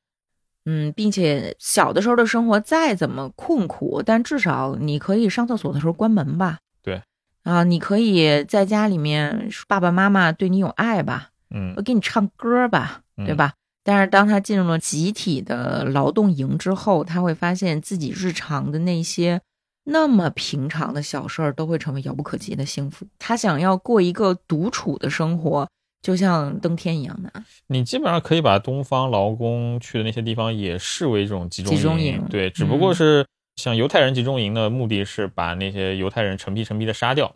[0.65, 6.59] 嗯，并且小的时候的生活再怎么困苦，但至少你可以上厕所的时候关门吧。
[6.83, 7.01] 对，
[7.41, 13.53] 啊，你可以在家里面爸爸妈妈对你有爱吧，嗯我给你唱歌吧，嗯对吧？
[13.83, 19.41] 但是当他进入了集体的劳动营之后，他会发现自己日常的那些
[19.83, 23.05] 那么平常的小事儿都会成为遥不可及的幸福。
[23.17, 25.67] 他想要过一个独处的生活，
[26.03, 27.45] 就像登天一样难。
[27.67, 33.25] 你基本上可以把东方劳工去的那些地方也视为这种集中集中营对，只不过嗯是
[33.55, 37.35] 像犹太人集中营的目的是把那些犹太人成批成批的杀掉，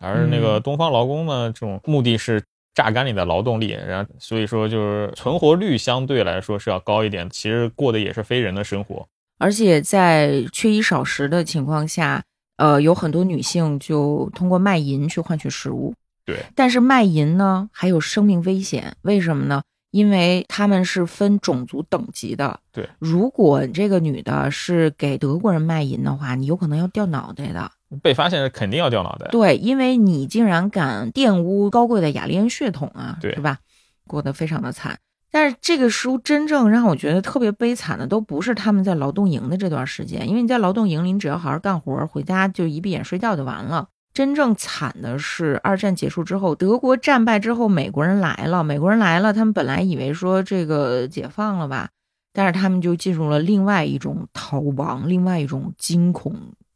[0.00, 2.42] 而那个嗯东方劳工呢，这种目的是
[2.74, 9.06] 榨干你的劳动力，然后所以说就是存活率相对来说是要高一点，其实过的也是非人的生活。
[9.38, 12.22] 而且在缺衣少食的情况下，
[12.56, 15.94] 呃，有很多女性就通过卖淫去换取食物。
[16.24, 19.62] 对，但是卖淫呢还有生命危险，为什么呢？
[19.90, 22.58] 因为他们是分种族等级的。
[22.72, 27.70] 对，如果这个女的是给德国人卖淫的话，你有可能要掉脑袋的。
[28.02, 29.28] 被发现是肯定要掉脑袋。
[29.30, 33.58] 对，因为你竟然敢玷污高贵的雅利安血统啊，对是吧？
[34.06, 34.98] 过得非常的惨。
[35.30, 43.88] 但是这个书真正让我觉得特别悲惨的，都不是他们在劳动营的这段时间，因为你在劳动营里，你只要好好干活，回家就一闭眼睡觉就完了。
[44.12, 51.88] 真正惨的是二战结束之后，德国战败之后，美国人来了，美国人来了，他们本来以为说这个解放了吧，
[52.32, 56.32] 但是他们就进入了另外一种逃亡，另外一种惊恐，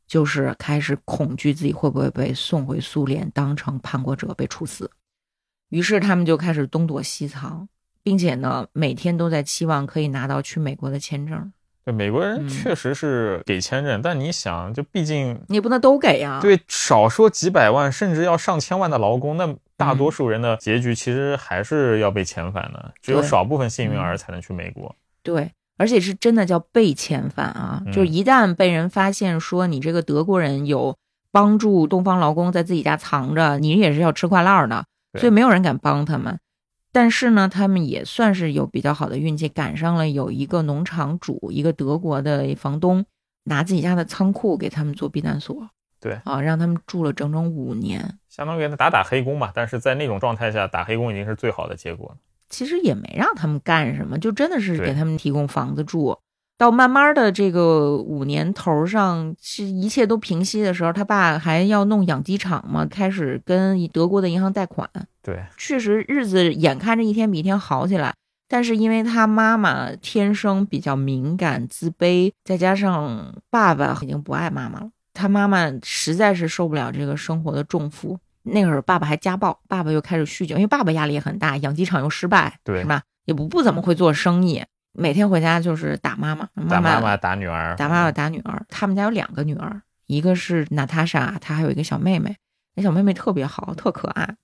[0.09, 4.91] 就是开始恐惧自己会不会被送回苏联，当成叛国者被处死。
[5.69, 7.69] 于是他们就开始东躲西藏，
[8.03, 11.53] 并且呢，每天都在期望可以拿到去美国的签证。
[11.85, 24.95] 对，美国人嗯确实是给签证，但你想，就毕竟你不能都给呀、对少说几百万，甚至要上千万的劳工，那大嗯多数人的结局其实还是要被遣返的，只有少部分幸运嗯儿才能去美国。
[25.23, 27.83] 对，而且是真的叫被遣返啊！
[27.87, 30.97] 嗯就是一旦被人发现说你这个德国人有
[31.31, 34.85] 帮助东方劳工在自己家藏着，你也是要吃挂烂儿的，
[35.19, 36.39] 所以没有人敢帮他们。
[36.91, 43.05] 但是呢，他们也算是有比较好的运气，赶上了有一个农场主，一个德国的房东，
[43.45, 45.69] 拿自己家的仓库给他们做避难所。
[46.01, 48.19] 对啊，让他们住了整整五年。
[48.29, 52.17] 相当于打打黑工吧，但是在那种状态下，打黑工已经是最好的结果了。
[52.49, 56.17] 其实也没让他们干什么，就真的是给他们提供房子住。
[56.57, 64.91] 到慢慢的这个五年头上，是一切都平息的时候，他爸还要弄养鸡场嘛，开始跟德国的银行贷款。
[65.23, 68.13] 对，确实日子眼看着一天比一天好起来，
[68.49, 78.19] 但是因为他妈妈天生比较敏感、自卑，再加上爸爸已经不爱妈妈了，他妈妈实在是受不了这个生活的重负。
[78.53, 83.03] 那会儿爸爸还家暴，爸爸又开始酗酒，因为爸爸压力也很大，养鸡场又失败，对是吧？
[83.25, 88.65] 也不不怎么会做生意，每天回家就是打妈妈，妈打妈妈打女儿，打妈妈打女儿。
[88.69, 92.37] 他们家有两个女儿，一个是娜塔莎，她还有一个小妹妹。
[92.75, 94.37] 那小妹妹特别好，特可爱。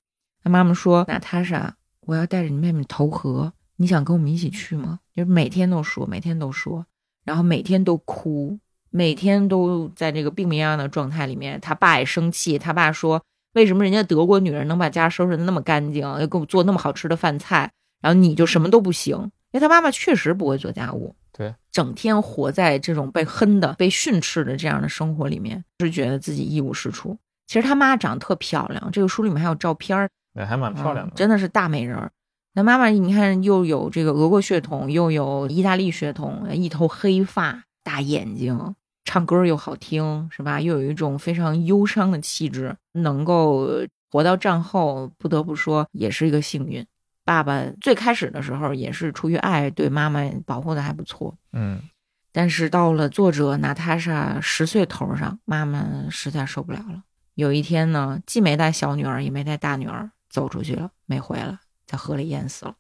[0.43, 6.85] 她妈妈说：“娜塔莎，我要带着你妹妹投河，你想跟我们一起去吗？”就是每天都说，每天都说，
[7.25, 8.59] 然后每天都哭，
[8.91, 11.59] 每天都在这个病殃殃的状态里面。
[11.61, 13.23] 他爸也生气，他爸说
[13.55, 19.17] ：“为什么人家德国女人能把家收拾的那么干净，又给我做那么好吃的饭菜，然后你就什么都不行？”
[19.53, 21.15] 因为她妈妈确实不会做家务。
[21.33, 27.17] 对，整天活在这种被哼的、被训斥的这样的生活里面，是觉得自己一无是处。
[27.47, 31.13] 其实她妈长得特漂亮，这个书里面还有照片儿，那还蛮漂亮的。
[31.13, 32.11] 嗯真的是大美人儿。
[32.55, 38.75] 那妈妈，你看又有这个俄国血统，又有意大利血统，一头黑发，大眼睛，
[39.05, 40.61] 唱歌又好听，是吧？
[40.61, 43.69] 又有一种非常忧伤的气质，能够
[44.11, 46.85] 活到战后，不得不说也是一个幸运。
[47.25, 51.37] 爸爸最开始的时候也是出于爱，对妈妈保护的还不错。
[51.53, 51.81] 嗯，
[52.33, 57.03] 但是到了作者娜塔莎十岁头上，妈妈实在受不了了。
[57.35, 62.75] 有一天呢，既没带小女儿，也没带大女儿，走出去了，没回来，在河里淹死了。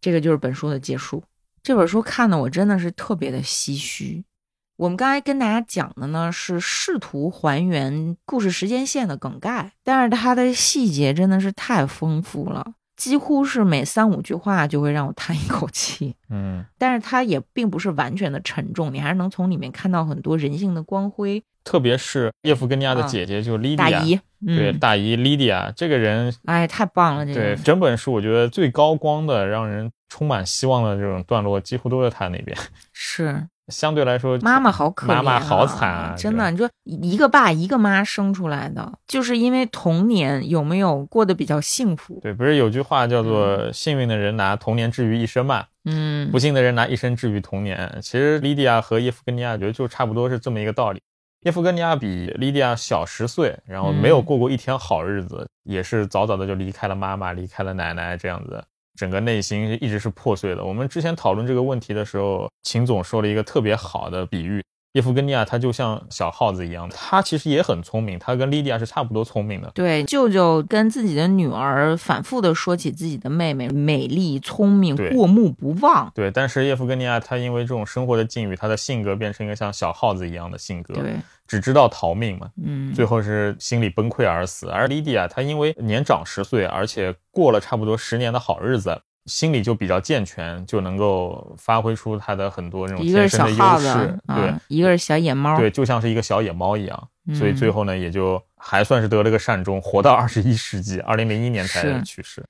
[0.00, 1.24] 这个就是本书的结束。
[1.62, 4.24] 这本书看的我真的是特别的唏嘘。
[4.78, 12.64] 我们刚才跟大家讲的呢，是试图还原故事时间线的梗概，但是它的细节真的是太丰富了，
[12.96, 16.14] 几乎是每三五句话就会让我叹一口气。
[16.30, 21.42] 嗯， 但是它也并不是完全的沉重，你还是能从里面看到很多人性的光辉。
[21.64, 24.14] 特别是叶夫根尼亚的啊姐姐，就莉迪亚，大姨，
[24.46, 32.56] 对，嗯，大姨莉迪亚这个人，哎，太棒了，这个对个整本书我觉得最高光的、让人充满希望的这种段落，几乎都在她那边。
[32.94, 36.14] 是相对来说，妈妈好可怜、啊，妈妈好惨啊！
[36.16, 42.18] 真的，你说一个爸一个妈生出来的，就是因为童年有没有过得比较幸福？
[42.22, 45.64] 对，不是有句话叫做“幸运的人拿童年治愈一生”嘛？
[45.84, 47.98] 嗯，不幸的人拿一生治愈童年。
[48.02, 51.00] 其实莉迪亚和叶夫根尼亚觉得就差不多是这么一个道理。
[51.42, 58.62] 叶夫根尼亚比莉迪亚小十岁，然后没有过过一天好日子，也是早早的就离开了妈妈，离开了奶奶，这样子。
[58.98, 60.64] 整个内心一直是破碎的。
[60.64, 64.60] 我们之前讨论这个问题的时候，秦总说了一个特别好的比喻：
[64.92, 69.70] 叶夫根尼亚他就像小耗子一样，他其实也很聪明，他跟莉迪亚是差不多聪明的。
[69.74, 76.10] 对，舅舅跟自己的女儿反复的说起自己的妹妹美丽、聪明、过目不忘。
[76.14, 80.94] 对，但是叶夫根尼亚他因为这种生活的境遇，他的性格变成一个像小耗子一样的性格。
[80.94, 81.14] 对。
[81.46, 84.68] 只知道逃命嘛，嗯，最后是心理崩溃而死。
[84.68, 94.18] 而莉迪亚她因为年长十岁，而且过了差不多十年的好日子，心理就比较健全，就能够发挥出他的很多那种天生的优势。
[94.26, 97.08] 对，一个是小野猫，对，就像是一个小野猫一样。
[97.34, 102.42] 所以最后呢，也就还算是得了个善终，活到二十一世纪，二零零一年才去世。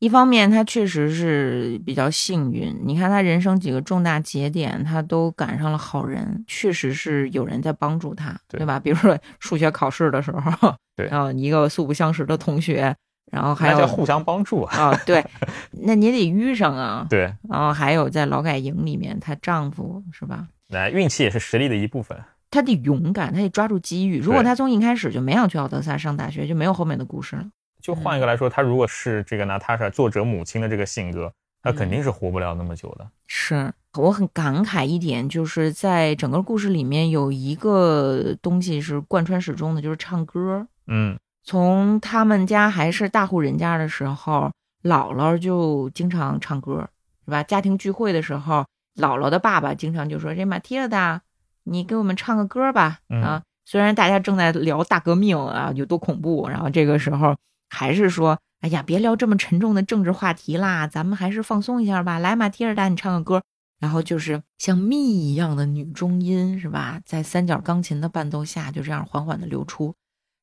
[0.00, 2.74] 一方面，他确实是比较幸运。
[2.82, 8.80] 你看，他人生几个重大节点，他都赶上了好人，确实是有人在帮助他，对吧？
[8.80, 12.96] 比如说数学考试的时候，对，然 后一个素不相识的同学，
[13.30, 15.24] 然后还有互相帮助啊，对，
[15.70, 17.32] 那你得遇上啊，对。
[17.48, 20.48] 然后还有在劳改营里面，她丈夫是吧？
[20.68, 22.18] 那运气也是实力的一部分。
[22.50, 24.18] 她得勇敢，她得抓住机遇。
[24.18, 27.44] 如果她从一开始就没想去奥德萨上大学，就没有后面的故事了。
[27.80, 33.08] 就换一个来说，她如果是这个娜塔莎作者母亲的这个性格，她肯定是活不了那么久的。
[33.28, 40.66] 是我很感慨一点，就是在整个故事里面有一个东西是贯穿始终的，就是唱歌。
[40.88, 41.16] 嗯，
[41.50, 44.52] 从他们家还是大户人家的时候，
[44.84, 46.88] 姥姥就经常唱歌，
[47.24, 47.42] 是吧？
[47.42, 51.22] 家庭聚会的时候，姥姥的爸爸经常就说：“这马蒂尔达，
[51.64, 57.34] 你给我们唱个歌吧。”啊，虽然大家正在聊大革命啊，有多恐怖，然后这个时候。
[57.68, 62.20] 还是说，哎呀，别聊这么沉重的政治话题啦，咱们还是放松一下吧。
[62.20, 63.42] 来，马蒂尔达，你唱个歌。
[63.80, 64.96] 然后就是像蜜
[65.32, 67.00] 一样的女中音，是吧？
[67.04, 69.96] 在三角钢琴的伴奏下，就这样缓缓的流出。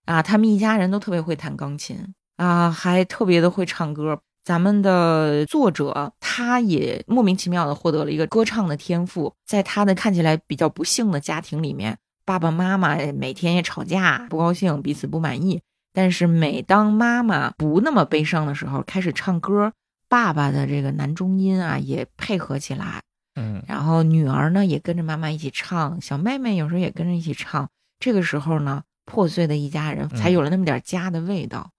[0.07, 1.97] 啊，他们一家人都特别会弹钢琴
[2.37, 4.19] 啊，还特别的会唱歌。
[4.43, 9.33] 咱们的作者他也莫名其妙的获得了一个歌唱的天赋。
[9.45, 15.61] 在他的看起来比较不幸的家庭里面，爸爸妈妈每天也吵架，不高兴，彼此不满意。
[15.93, 19.73] 但是每当妈妈不那么悲伤的时候，开始唱歌，
[20.07, 23.01] 爸爸的这个男中音啊也配合起来，
[23.35, 27.67] 嗯，然后女儿呢也跟着妈妈一起唱，小妹妹有时候也跟着一起唱。
[27.99, 31.71] 这个时候呢，破碎的一家人才有了那么点家的味道。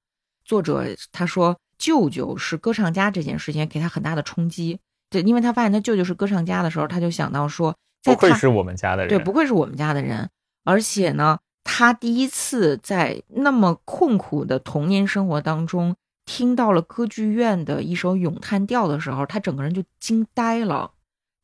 [0.44, 10.28] 作者他说，舅舅是歌唱家这件事情给他很大的冲击，对，因为他发现他舅舅是歌唱家的时候，他就想到说，不愧是我们家的人，对，不愧是我们家的人，
[10.64, 11.38] 而且呢。
[11.70, 20.92] 他第一次在那么困苦的童年生活当中听到了歌剧院的一首咏叹调的时候，他整个人就惊呆了。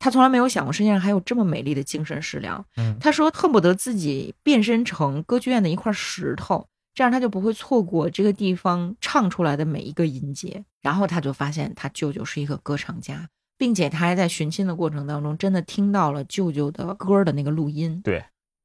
[0.04, 2.62] 他从来没有想过世界上还有这么美丽的精神食粮。
[2.76, 10.62] 嗯，他说恨不得自己变身成歌剧院的一块石头，这样他就不会错过这个地方唱出来的每一个音节。
[10.82, 13.26] 然后他就发现他舅舅是一个歌唱家，
[13.56, 17.98] 并且他还在寻亲的过程当中真的听到了舅舅的歌的那个录音。
[18.04, 18.22] 对，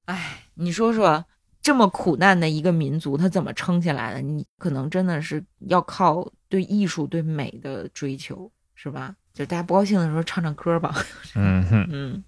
[0.08, 1.24] 哎，你说说。
[1.62, 4.22] 这么苦难的一个民族，他怎么撑起来的？
[4.22, 9.14] 你可能真的是要靠对艺术、对美的追求，是吧？
[9.40, 10.94] 就大家不高兴的时候唱唱歌吧。
[11.36, 12.22] 嗯哼嗯。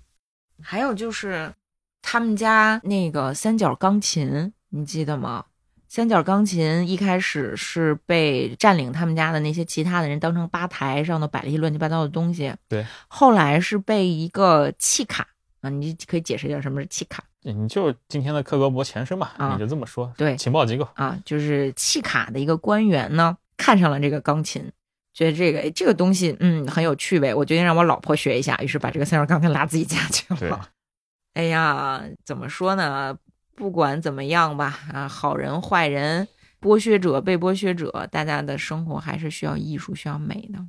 [0.62, 1.54] 还有就是
[2.02, 5.44] 他们家那个三角钢琴，你记得吗？
[5.90, 12.56] 三角钢琴一开始是被占领他们家的那些其他的人当成吧台上的摆了一乱七八糟的东西。
[12.70, 12.86] 对。
[13.10, 15.28] 后来是被一个契卡
[15.60, 17.22] 啊，你可以解释一下什么是契卡？
[17.42, 20.14] 你就今天的克格勃前身吧，你就这么说。
[20.16, 24.72] 对，情报机构啊，就是契卡的一个官员呢，看上了这个钢琴，
[25.14, 30.70] 觉得这个这个东西嗯很有趣味，我决定让我老婆学一下，于是把这个三角钢琴拉自己家去了。
[31.34, 33.18] 哎呀，怎么说呢？
[33.56, 36.28] 不管怎么样吧，啊，好人坏人，
[36.60, 40.60] 剥削者被剥削者，大家的生活还是需要艺术，需要美的。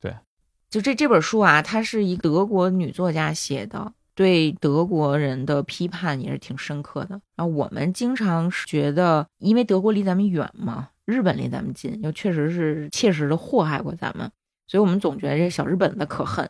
[0.00, 0.14] 对，
[0.70, 3.92] 就这这本书啊，它是一德国女作家写的。
[4.14, 7.20] 对德国人的批判也是挺深刻的。
[7.36, 14.30] 然后我们经常是觉得，因为德国离咱们远嘛，日本离咱们近，又确实是切实的祸害过咱们，
[14.66, 16.48] 所以我们总觉得这小日本的可恨。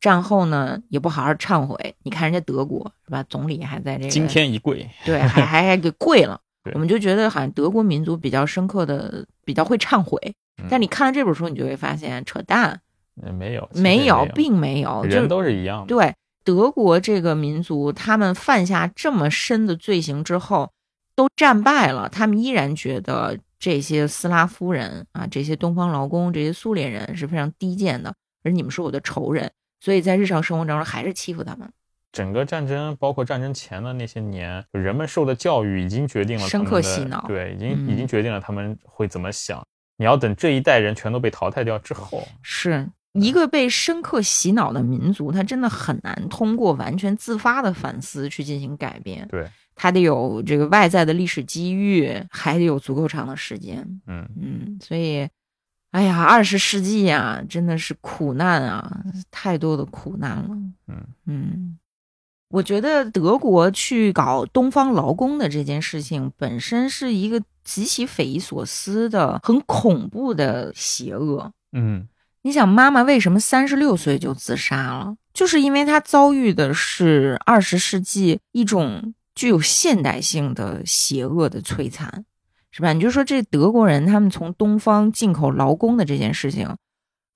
[0.00, 1.94] 战后呢，也不好好忏悔。
[2.02, 3.22] 你看人家德国是吧？
[3.28, 6.40] 总理还在这个惊天一跪，对，还还还给跪了。
[6.74, 10.18] 我们就觉得好像德国民族比较深刻的，比较会忏悔。
[10.68, 12.80] 但你看了这本书，你就会发现扯淡，
[13.14, 15.86] 没有，没有，并没有，人都是一样的。
[15.86, 16.14] 对。
[16.42, 20.72] 德国这个民族，他们犯下这么深的罪行之后，
[21.14, 31.70] 都战败了，他们依然觉得这些斯拉夫人啊，这些东方劳工，这些苏联人是非常低贱的，而你们是我的仇人，所以在日常生活当中还是欺负他们。
[32.10, 37.24] 整个战争，包括战争前的那些年，人们受的教育已经决定了深刻洗脑。
[37.28, 39.64] 对，已经已经嗯决定了他们会怎么想。
[39.96, 49.28] 你要等这一代人全都被淘汰掉之后，是一个被深刻洗脑的民族，他真的很难通过完全自发的反思去进行改变。
[49.28, 49.46] 对，
[49.82, 53.78] 他得有这个外在的历史机遇，还得有足够长的时间。
[54.06, 55.26] 嗯，嗯，所以，
[55.92, 60.48] 哎呀，二十世纪呀，真的是苦难啊，太多的苦难了。
[60.86, 61.78] 嗯嗯，
[62.50, 71.50] 我觉得德国去搞东方劳工的这件事情本身是一个极其匪夷所思的、很恐怖的邪恶。
[71.72, 72.06] 嗯，
[72.42, 75.16] 你想，妈妈为什么三十六岁就自杀了？
[75.32, 82.26] 就是因为她遭遇的是二十世纪一种具有现代性的邪恶的摧残，
[82.70, 82.92] 是吧？
[82.92, 86.76] 你就说这德国人他们从东方进口劳工的这件事情，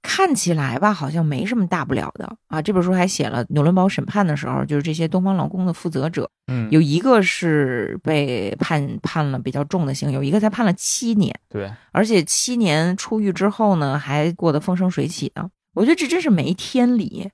[0.02, 2.60] 看起来吧，好像没什么大不了的啊。
[2.60, 11.34] 这本书还写了纽伦堡审判的时候，就是这些东方劳工的负责者，嗯，有一个是被判判了比较重的刑，有一个才判了七年。
[11.48, 15.48] 对，而且七年出狱之后呢，还过得风生水起的。
[15.72, 17.30] 我觉得这真是没天理。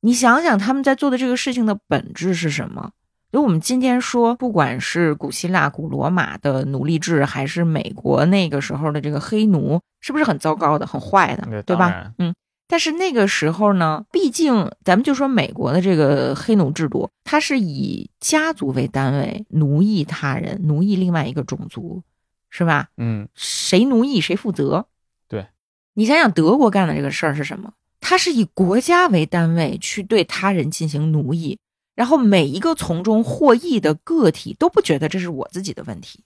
[0.00, 2.92] 你想想，他们在做的这个事情的本质是什么？
[3.34, 12.12] 就我们今天说，不管是古希腊、古罗马的奴隶制，还是美国那个时候的这个黑奴，是不是很糟糕的、很坏的，对对吧？
[12.18, 12.32] 嗯。
[12.68, 22.04] 但是那个时候呢，毕竟咱们就说美国的这个黑奴制度，它是以家族为单位奴役他人，奴役另外一个种族，
[22.50, 22.86] 是吧？
[22.98, 24.86] 嗯，谁奴役谁负责。
[25.28, 25.48] 对，
[25.94, 27.72] 你想想德国干的这个事儿是什么？
[27.98, 31.58] 它是以国家为单位去对他人进行奴役，
[31.94, 36.24] 然后每一个从中获益的个体都不觉得这是我自己的问题，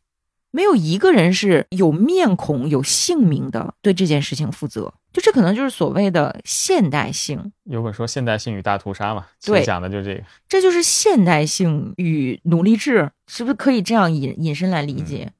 [0.50, 4.92] 没有一个人是有面孔、有姓名的对这件事情负责。
[5.12, 10.22] 就这可能就是所谓的现代性，有本说现代性与大屠杀嘛，对讲的就是这个。
[10.48, 15.32] 这就是现代性与奴隶制，是不是可以这样引引申来理解？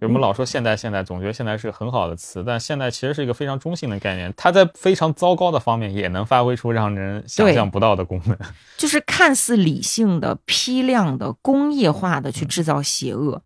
[0.00, 8.38] 我们老说现代，现代，总觉得现代是个很好的词，但现代其实是一个非常中性的概念，它在非常糟糕的方面也能发挥出让人想象不到的功能。
[8.78, 13.42] 就是看似理性的、批量的、工业化的去制造邪恶，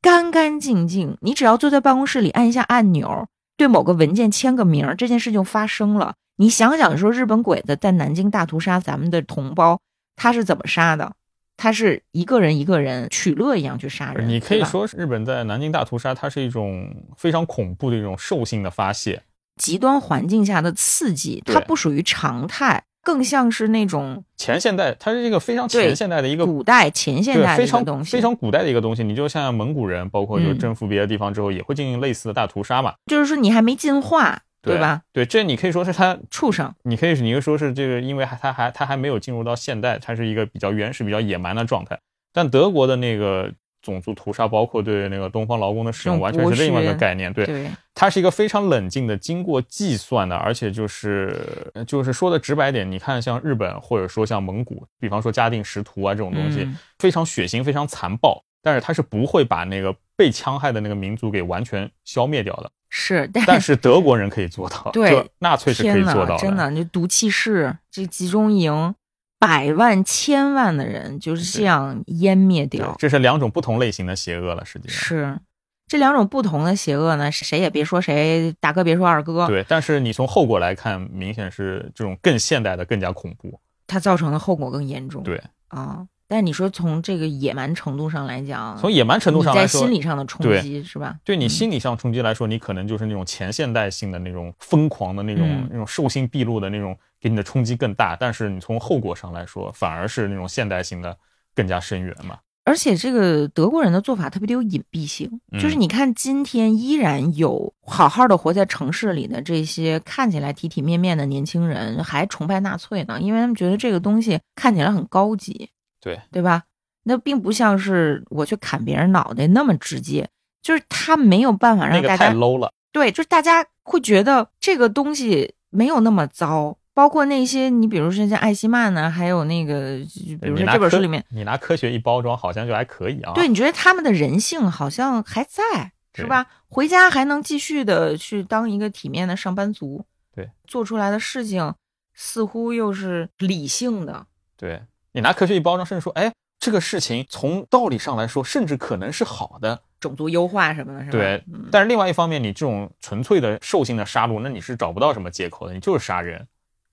[0.00, 1.18] 干干净净。
[1.20, 3.26] 你只要坐在办公室里按一下按钮，
[3.58, 6.14] 对某个文件签个名儿，这件事就发生了。
[6.36, 9.78] 你想想，说日本鬼子在南京大屠杀咱们的同胞，
[10.16, 11.12] 他是怎么杀的？
[11.60, 14.26] 他是一个人一个人取乐一样去杀人。
[14.26, 19.22] 你可以说，日本在南京大屠杀，它是一种非常恐怖的一种兽性的发泄。
[19.56, 28.10] 极端环境下的刺激，它不属于常态，更像是那种前现代，它是一个非常前现代的一个古代前现代的非常一个东西。
[28.12, 29.04] 非常古代的一个东西。
[29.04, 35.02] 你就像蒙古人，包括就嗯征服别的地方之后，也会进行类似的大屠杀嘛，就是说你还没进化，对吧？？
[35.12, 36.74] 对，这你可以说是他畜生。
[36.82, 41.98] 你可以，你可以说是这个，因为还它还他还没有进入到现代，它是一个比较原始、比较野蛮的状态。
[42.32, 43.50] 但德国的那个
[43.82, 47.32] 种族屠杀，包括对那个东方劳工的使用，完全是另外一个概念。
[47.32, 62.70] 对，对，它是一个非常冷静的、经过计算的，而且就是就是说的直白点，你看像日本或者说像蒙古，比方说嘉定十屠啊这种东西，嗯非常血腥、非常残暴，但是它是不会把那个被戕害的那个民族给完全消灭掉的。
[62.90, 68.94] 是，但但是德国人可以做到， 对纳粹是可以天，做到真的，就毒气室这集中营，
[69.38, 72.94] 百万、千万的人就是这样湮灭掉。
[72.98, 74.98] 这是两种不同类型的邪恶了，实际上。
[74.98, 75.38] 是
[75.86, 83.58] 这两种不同的邪恶呢，谁也别说谁，大哥别说二哥，对，但是你从后果来看，明显是这种更现代的更加恐怖。
[83.86, 85.22] 它造成的后果更严重。
[85.24, 91.10] 对，啊，但你说从这个野蛮程度上来讲，从野蛮程度上来说在心，理上的冲击是吧？
[91.10, 98.16] 嗯对你心理上冲击来说，你可能就是那种前现代性的那种疯狂的那种、嗯那种兽性毕露的那种，给你的冲击更大。
[98.18, 101.16] 但是你从后果上来说，反而是那种现代性的
[101.52, 102.38] 更加深远嘛。
[102.64, 115.70] 而且这个德国人的做法特别的有隐蔽性，嗯就是你看今天依然有好好的活在城市里的这些看起来体体面面的年轻人还崇拜纳粹呢，因为他们觉得这个东西看起来很高级，
[116.00, 116.64] 对对吧？
[117.04, 120.28] 那并不像是我去砍别人脑袋那么直接，
[120.62, 122.72] 就是他没有办法那个太让大家 low 了。
[122.92, 126.76] 对，就是大家会觉得这个东西没有那么糟。
[126.92, 129.98] 包括那些你比如说像艾希曼呢，还有那个，
[130.40, 133.32] 比如说这本书里面，你拿科学一包装，好像就还可以啊。
[133.32, 136.46] 对，你觉得他们的人性好像还在，是吧？
[136.68, 140.04] 回家还能继续的去当一个体面的上班族，
[140.34, 141.72] 对，做出来的事情
[142.12, 144.26] 似乎又是理性的，
[144.58, 144.82] 对，
[145.12, 151.12] 你拿科学一包装，甚至说，哎，这个事情从道理上来说，甚至可能是好的，种族优化什么的，是吧？
[151.12, 151.44] 对。
[151.70, 156.46] 但是另外一方面，你这种纯粹的兽性的杀戮，那你是找不到什么借口的，你就是杀人。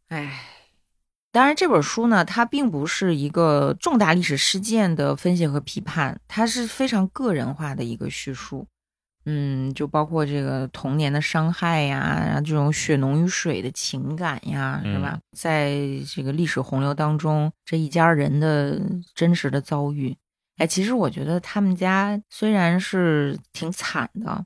[0.08, 0.42] 哎，
[1.32, 8.66] 当然这本书呢，它并不是一个重大历史事件的分析和批判，它是非常个人化的一个叙述。
[9.30, 15.20] 嗯，就包括这个童年的伤害呀，然后这种血浓于水的情感呀，是吧？
[15.36, 15.76] 在
[16.16, 18.82] 这个历史洪流当中，这一家人的
[19.14, 20.16] 真实的遭遇，
[20.56, 24.46] 哎，其实我觉得他们家虽然是挺惨的，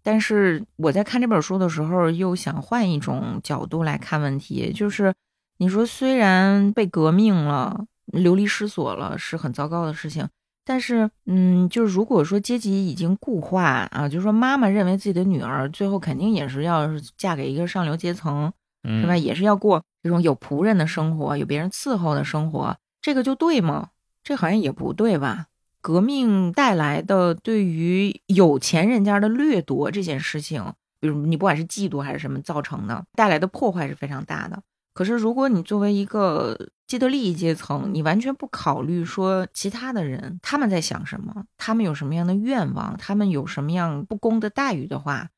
[0.00, 5.12] 但是我在看这本书的时候，又想换一种角度来看问题，就是
[5.58, 10.28] 你说虽然被革命了，流离失所了，是很糟糕的事情。
[10.64, 18.52] 但是，嗯，就是如果说阶级已经固化啊，就是说妈妈认为自己的女儿最后肯定也是要嫁给一个上流阶层，
[18.84, 19.16] 是吧？
[19.16, 23.88] 也是要过这种有仆人的生活，有别人伺候的生活，这个就对吗？
[24.22, 25.46] 这好像也不对吧？
[25.80, 30.62] 革命带来的对于有钱人家的掠夺这件事情，
[31.00, 34.60] 比如你不管是嫉妒还是什么造成的，带来的破坏是非常大的。
[34.92, 36.54] 可是如果你作为一个
[36.90, 45.28] 既得利益阶层，你完全不考虑说其他的人他们在想什么，他们有什么样的愿望，他们有什么样不公的待遇的话，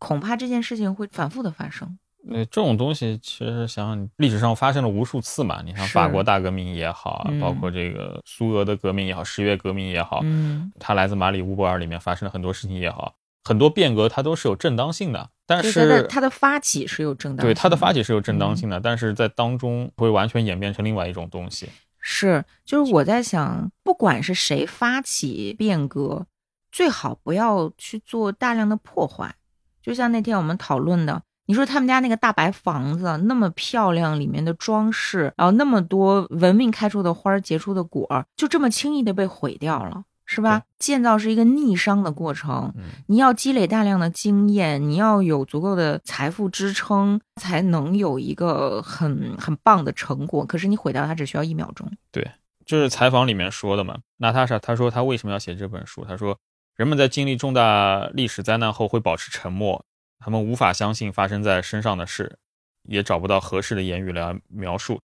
[0.00, 1.96] 恐怕这件事情会反复的发生。
[2.24, 13.14] 那这种东西其实想想历史上发生了无数次嘛，你像法国大革命也好，包括这个苏俄的革命也好，十月革命也好，嗯，他来自马里乌波尔里面发生了很多事情也好。
[13.46, 21.68] 很多变革它都是有正当性的，但是它的发起是有正当对它的发起是有正当性的，但是在当中会完全演变成另外一种东西。
[22.00, 26.26] 是，就是我在想，不管是谁发起变革，
[26.72, 29.36] 最好不要去做大量的破坏。
[29.80, 40.02] 就像那天我们讨论的，你说他们家那个大白房子那么漂亮，里面的装饰，然后那么多文明开出的花结出的果，就这么轻易的被毁掉了。
[40.26, 40.64] 是吧？
[40.78, 42.74] 建造是一个逆商的过程，
[43.06, 50.44] 你要积累大量的经验，你要有足够的财富支撑，才能有一个很很棒的成果。
[50.44, 51.90] 可是你毁掉它只需要一秒钟。
[52.10, 52.28] 对，
[52.64, 53.98] 就是采访里面说的嘛。
[54.16, 56.04] 娜塔莎她说她为什么要写这本书？
[56.04, 56.36] 她说
[56.74, 59.84] 人们在经历重大历史灾难后会保持沉默，
[60.18, 62.38] 他们无法相信发生在身上的事，
[62.82, 65.00] 也找不到合适的言语来描述。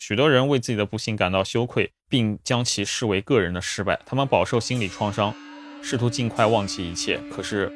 [0.00, 4.00] 许多人为自己的不幸感到羞愧，并将其视为个人的失败。
[4.06, 5.34] 他们饱受心理创伤，
[5.82, 7.70] 试图尽快忘记一切，可是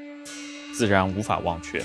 [0.74, 1.84] 自然无法忘却。